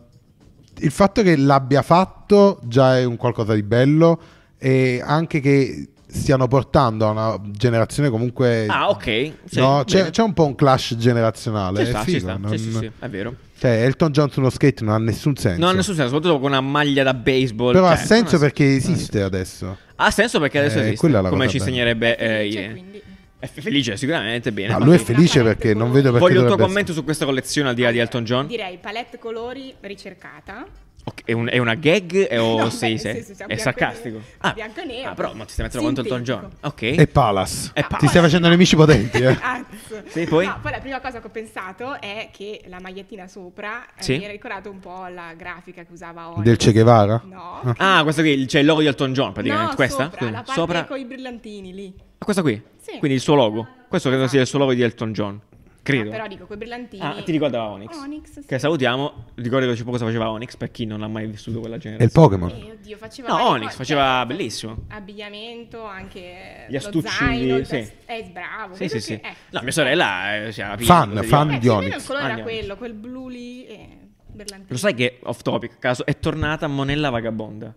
[0.78, 4.20] il fatto che l'abbia fatto già è un qualcosa di bello
[4.59, 8.66] e anche che stiano portando a una generazione comunque...
[8.68, 9.04] Ah, ok.
[9.46, 11.79] Sì, no, c'è, c'è un po' un clash generazionale.
[11.79, 12.37] Ci è sta, ci figo, sta.
[12.37, 13.35] non- Sì, sì, sì, è vero.
[13.58, 15.58] Cioè, Elton John sullo skate non ha nessun senso.
[15.58, 17.73] Non ha nessun senso, soprattutto con una maglia da baseball.
[17.73, 19.77] Però ha cioè, senso non perché esiste adesso.
[19.96, 21.06] Ha senso perché adesso Eh, esiste.
[21.06, 21.71] è come cosa ci bella.
[21.71, 23.02] insegnerebbe eh, quindi.
[23.38, 24.72] È felice, sicuramente, bene.
[24.72, 27.24] Ah, Ma lui è felice perché non vedo perché Voglio il tuo commento su questa
[27.26, 28.46] collezione al di là di Elton John.
[28.46, 30.64] Direi palette colori ricercata.
[31.08, 33.22] Ok, è, un- è una gag e o No, sei, beh, sei?
[33.22, 34.16] senso, È sarcastico?
[34.16, 34.28] nero.
[34.38, 35.10] Ah, Bianco e nero.
[35.10, 36.50] ah, però ma ti stai mettendo contro Elton John.
[36.62, 36.82] Ok.
[36.82, 37.70] E Palace.
[37.74, 39.37] E Ah, pa- Ti stai facendo nemici potenti, eh?
[39.38, 40.02] Cazzo.
[40.08, 40.46] Sì, poi?
[40.46, 44.16] No, poi la prima cosa che ho pensato è che la magliettina sopra eh, Sì.
[44.18, 46.42] mi ha ricordato un po' la grafica che usava Onyx.
[46.42, 47.22] Del Che Guevara?
[47.24, 47.74] No.
[47.76, 49.70] Ah, questo qui, c'è il logo di Elton John praticamente.
[49.70, 50.02] No, questa?
[50.04, 50.84] sopra, Scusa, la parte Sopra?
[50.87, 51.94] con i brillantini lì.
[52.19, 52.60] Ah, questa qui?
[52.79, 52.98] Sì.
[52.98, 53.67] Quindi il suo logo.
[53.88, 55.40] Questo credo sia il suo logo di Elton John.
[55.83, 56.04] Credo.
[56.04, 57.00] No, però dico, quei brillantini.
[57.00, 57.96] Ah, ti ricordava Onyx?
[57.96, 58.44] Onyx, sì.
[58.46, 59.27] Che salutiamo.
[59.37, 62.27] Ricordo cosa faceva Onyx per chi non ha mai vissuto quella È il generazione.
[62.27, 62.50] Pokémon.
[62.50, 64.77] Eh, oddio, faceva No, Onyx cose, faceva cioè, bellissimo.
[64.88, 67.71] Abbigliamento, anche Gli lo astucci, zaino, il sì.
[67.79, 68.75] tas- Eh, bravo.
[68.75, 69.21] Sì, sì, sì.
[69.21, 69.37] che- ecco.
[69.50, 71.50] No, mia sorella eh, si era Fan, di fan.
[71.52, 72.00] Eh, di o meno Onyx.
[72.00, 73.88] il colore Ah, era di quello, quel blu lì e
[74.27, 74.67] brillantino.
[74.71, 77.73] Lo sai che off topic, caso, è tornata Monella Vagabonda.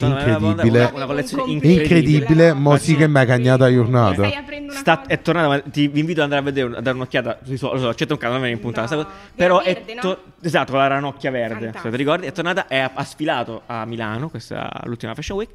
[0.00, 0.78] Tornata Incredibile.
[0.78, 1.82] Vagabonda, Una collezione Un incredibile.
[1.82, 4.22] Incredibile, mo sì che mi ha cagnato la giornata.
[4.22, 7.38] Una Sta, è tornata, ma ti, vi invito ad andare a vedere, a dare un'occhiata.
[7.44, 8.96] Lo so, so, c'è un canale in puntata.
[8.96, 9.06] No.
[9.34, 10.00] Però Verde, è no?
[10.00, 11.72] to- esatto, con la ranocchia verde.
[11.82, 15.50] Se ti ricordi, è tornata e ha, ha sfilato a Milano, questa l'ultima Fashion Week.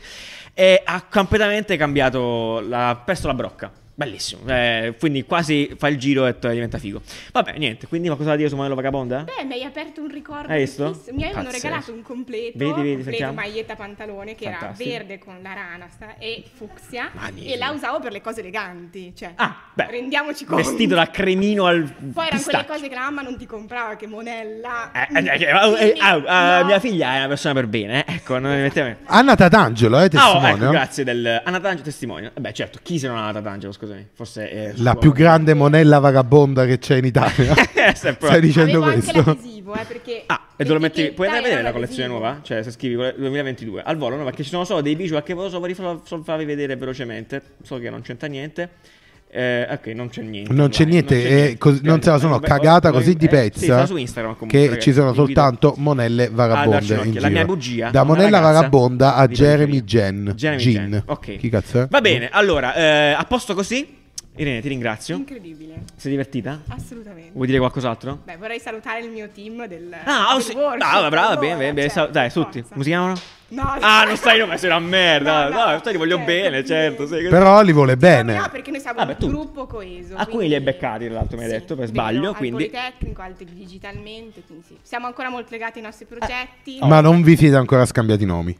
[0.53, 3.71] E ha completamente cambiato, la, ha perso la brocca.
[3.97, 7.01] Bellissimo, eh, quindi quasi fa il giro e diventa figo.
[7.31, 9.23] Vabbè, niente, quindi ma cosa da dire su Monello Vagabonda?
[9.23, 10.51] Beh, mi hai aperto un ricordo.
[10.51, 10.83] Hai visto?
[10.83, 11.15] bellissimo.
[11.15, 11.63] Mi avevano Pazzesco.
[11.67, 13.33] regalato un completo, Vedi, vedi, completo sentiamo.
[13.33, 14.89] maglietta pantalone che Fantastico.
[14.89, 17.53] era verde con la rana sta- e fucsia Magnifico.
[17.53, 20.61] e la usavo per le cose eleganti, cioè Ah, beh, rendiamoci conto.
[20.61, 21.83] Vestito da cremino al
[22.13, 24.91] Poi erano quelle cose che la mamma non ti comprava, che monella.
[24.91, 26.65] Eh, eh, eh, eh, eh, ah, ah, No.
[26.65, 28.15] Mia figlia è una persona per bene, eh.
[28.15, 28.93] ecco, non mi mettiamo.
[29.05, 30.49] Anna Tatangelo, eh, Ah, oh, testimone.
[30.51, 32.31] ecco, grazie del Anna Tangelo testimonio.
[32.37, 35.99] Beh, certo, chi se non ha Anna Tangelo, scusami, forse è La più grande monella
[35.99, 37.53] vagabonda che c'è in Italia.
[37.93, 39.17] Sempre- Stai dicendo Avevo questo?
[39.17, 41.11] anche l'adesivo, eh, perché Ah, e dove lo metti?
[41.11, 42.39] Puoi andare a vedere la collezione nuova?
[42.41, 44.23] Cioè, se scrivi quelle- 2022 al volo, no?
[44.23, 47.41] Perché ci sono solo dei visual che volevo solo farvi- solo farvi vedere velocemente.
[47.63, 48.69] So che non c'entra niente.
[49.30, 50.53] Eh, ok, non c'è niente.
[50.53, 51.57] Non c'è niente, c'è eh, niente.
[51.57, 54.57] cos- non se la sono Vabbè, cagata così di eh, sì, pezza su Instagram comunque,
[54.59, 57.19] che ragazzi, ci sono soltanto monelle Ah, vagabonde darci in.
[57.19, 59.84] La mia bugia, da monella vagabonda a Jeremy.
[59.84, 60.34] Gen.
[60.36, 60.61] Jeremy.
[60.61, 61.36] Gen, ok.
[61.36, 61.88] Chi cazzo è?
[61.89, 64.03] Va bene, allora, eh, a posto così?
[64.38, 65.15] Irene, ti ringrazio.
[65.15, 66.59] Incredibile, Sei divertita?
[66.67, 67.31] assolutamente.
[67.33, 68.19] Vuoi dire qualcos'altro?
[68.25, 70.53] Beh, vorrei salutare il mio team del Ah, oh, del sì.
[70.53, 71.88] workshop, brava, brava, bene, bene, bene.
[71.88, 72.59] cioè, sal- Dai, tutti.
[72.59, 72.73] forza.
[72.73, 73.13] Come si chiamano?
[73.47, 75.47] No, Ah, non stai nome, sei una merda.
[75.47, 77.07] No, No, no, te li voglio certo, bene, certo.
[77.07, 78.36] sei- Però li vuole bene.
[78.36, 80.15] No, perché noi siamo Vabbè, un tu- gruppo coeso.
[80.17, 82.69] Ah, quindi li hai beccati, tra l'altro, mi hai detto, per vero, sbaglio, al quindi-
[82.69, 84.77] Politecnico, altri digitalmente, quindi sì.
[84.81, 86.79] Siamo ancora molto legati ai nostri progetti.
[86.81, 88.57] Ma non vi siete ancora scambiati nomi.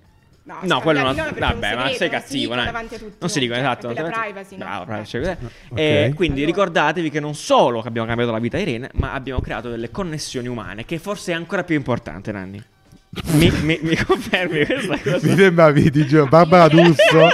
[0.62, 1.16] No, quello non.
[1.16, 2.66] no, è un Vabbè, ma sei non si cattivo, dicono dai.
[2.66, 3.82] davanti a tutti Non si dicono, esatto.
[3.88, 4.64] cioè, per la davanti- privacy, no?
[4.66, 5.06] Bravo, bravo, Eh.
[5.06, 5.38] cioè, cos'è?
[5.70, 5.80] Ok.
[5.80, 6.56] Eh, quindi Allora.
[6.56, 9.90] ricordatevi che non solo che abbiamo cambiato la vita a Irene, ma abbiamo creato delle
[9.90, 12.64] connessioni umane, che forse è ancora più importante, Nanni.
[13.32, 15.26] Mi, mi- mi confermi questa cosa?
[15.26, 17.30] Mi sembra, giuro, Barbara D'Urso.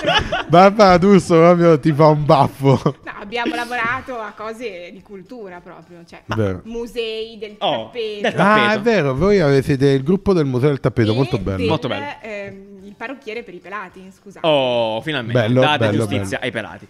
[0.47, 2.79] Barbara D'Urso proprio ti fa un baffo.
[3.03, 6.61] No, abbiamo lavorato a cose di cultura proprio, cioè Vero.
[6.65, 8.21] musei del Oh, tappeto.
[8.21, 8.73] del Ah, tappeto.
[8.73, 11.57] è vero, voi siete il gruppo del Museo del Tappeto, e molto bello.
[11.57, 12.05] del, Molto bello.
[12.21, 14.45] ehm, il parrucchiere per i pelati, scusate.
[14.45, 15.39] Oh, finalmente.
[15.39, 16.43] Bello, Date bello, giustizia bello.
[16.43, 16.87] ai pelati.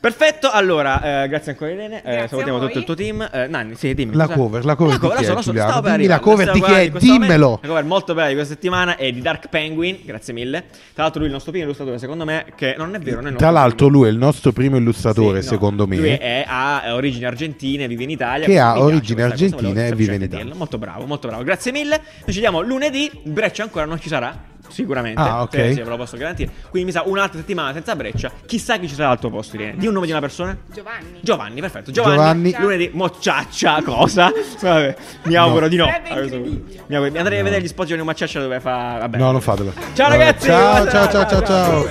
[0.00, 2.02] Perfetto, allora, eh, grazie ancora Irene.
[2.02, 3.28] Eh, salutiamo tutto il tuo team.
[3.32, 4.14] Eh, Nanni, sì, dimmi.
[4.14, 4.36] La cos'è?
[4.36, 6.72] cover, la cover di la chi è, so, stavo per Dimmi la cover di chi
[6.72, 7.24] è, questo momento.
[7.26, 7.58] dimmelo.
[7.62, 10.64] La cover molto bella di questa settimana è di Dark Penguin, grazie mille.
[10.92, 13.34] Tra l'altro lui è il nostro primo illustratore, secondo me, che non è vero, non
[13.34, 14.00] è Tra l'altro primo.
[14.02, 15.52] lui è il nostro primo illustratore, Sì, no.
[15.52, 16.18] secondo Lui me.
[16.18, 18.46] è, ha origini argentine, vive in Italia.
[18.46, 20.54] Che ha origini cosa, argentine e vive in Italia.
[20.54, 21.42] Molto bravo, molto bravo.
[21.44, 21.96] Grazie mille.
[21.98, 23.10] Noi ci vediamo lunedì.
[23.22, 24.46] Breccia ancora non ci sarà.
[24.68, 25.20] Sicuramente.
[25.20, 25.54] Ah, ok.
[25.54, 26.50] Sì, sì, ve lo posso garantire.
[26.70, 28.30] Quindi mi sa un'altra settimana senza breccia.
[28.46, 29.76] Chissà chi ci sarà al tuo posto, Irene.
[29.76, 30.56] Di un nome di una persona?
[30.72, 31.18] Giovanni.
[31.22, 31.90] Giovanni, perfetto.
[31.90, 32.54] Giovanni, Giovanni.
[32.58, 34.30] lunedì, mocciaccia, cosa?
[34.60, 35.86] Vabbè, mi auguro di no.
[35.86, 36.08] Punto.
[36.08, 36.82] incredibile.
[36.86, 38.96] Mi auguro- Andrei a vedere gli spot di Giovanni Macciaccia dove fa.
[39.00, 39.18] Vabbè.
[39.18, 39.72] No, non fatelo.
[39.94, 41.86] Ciao, ragazzi, Ciao, ciao, ciao, ciao, ciao.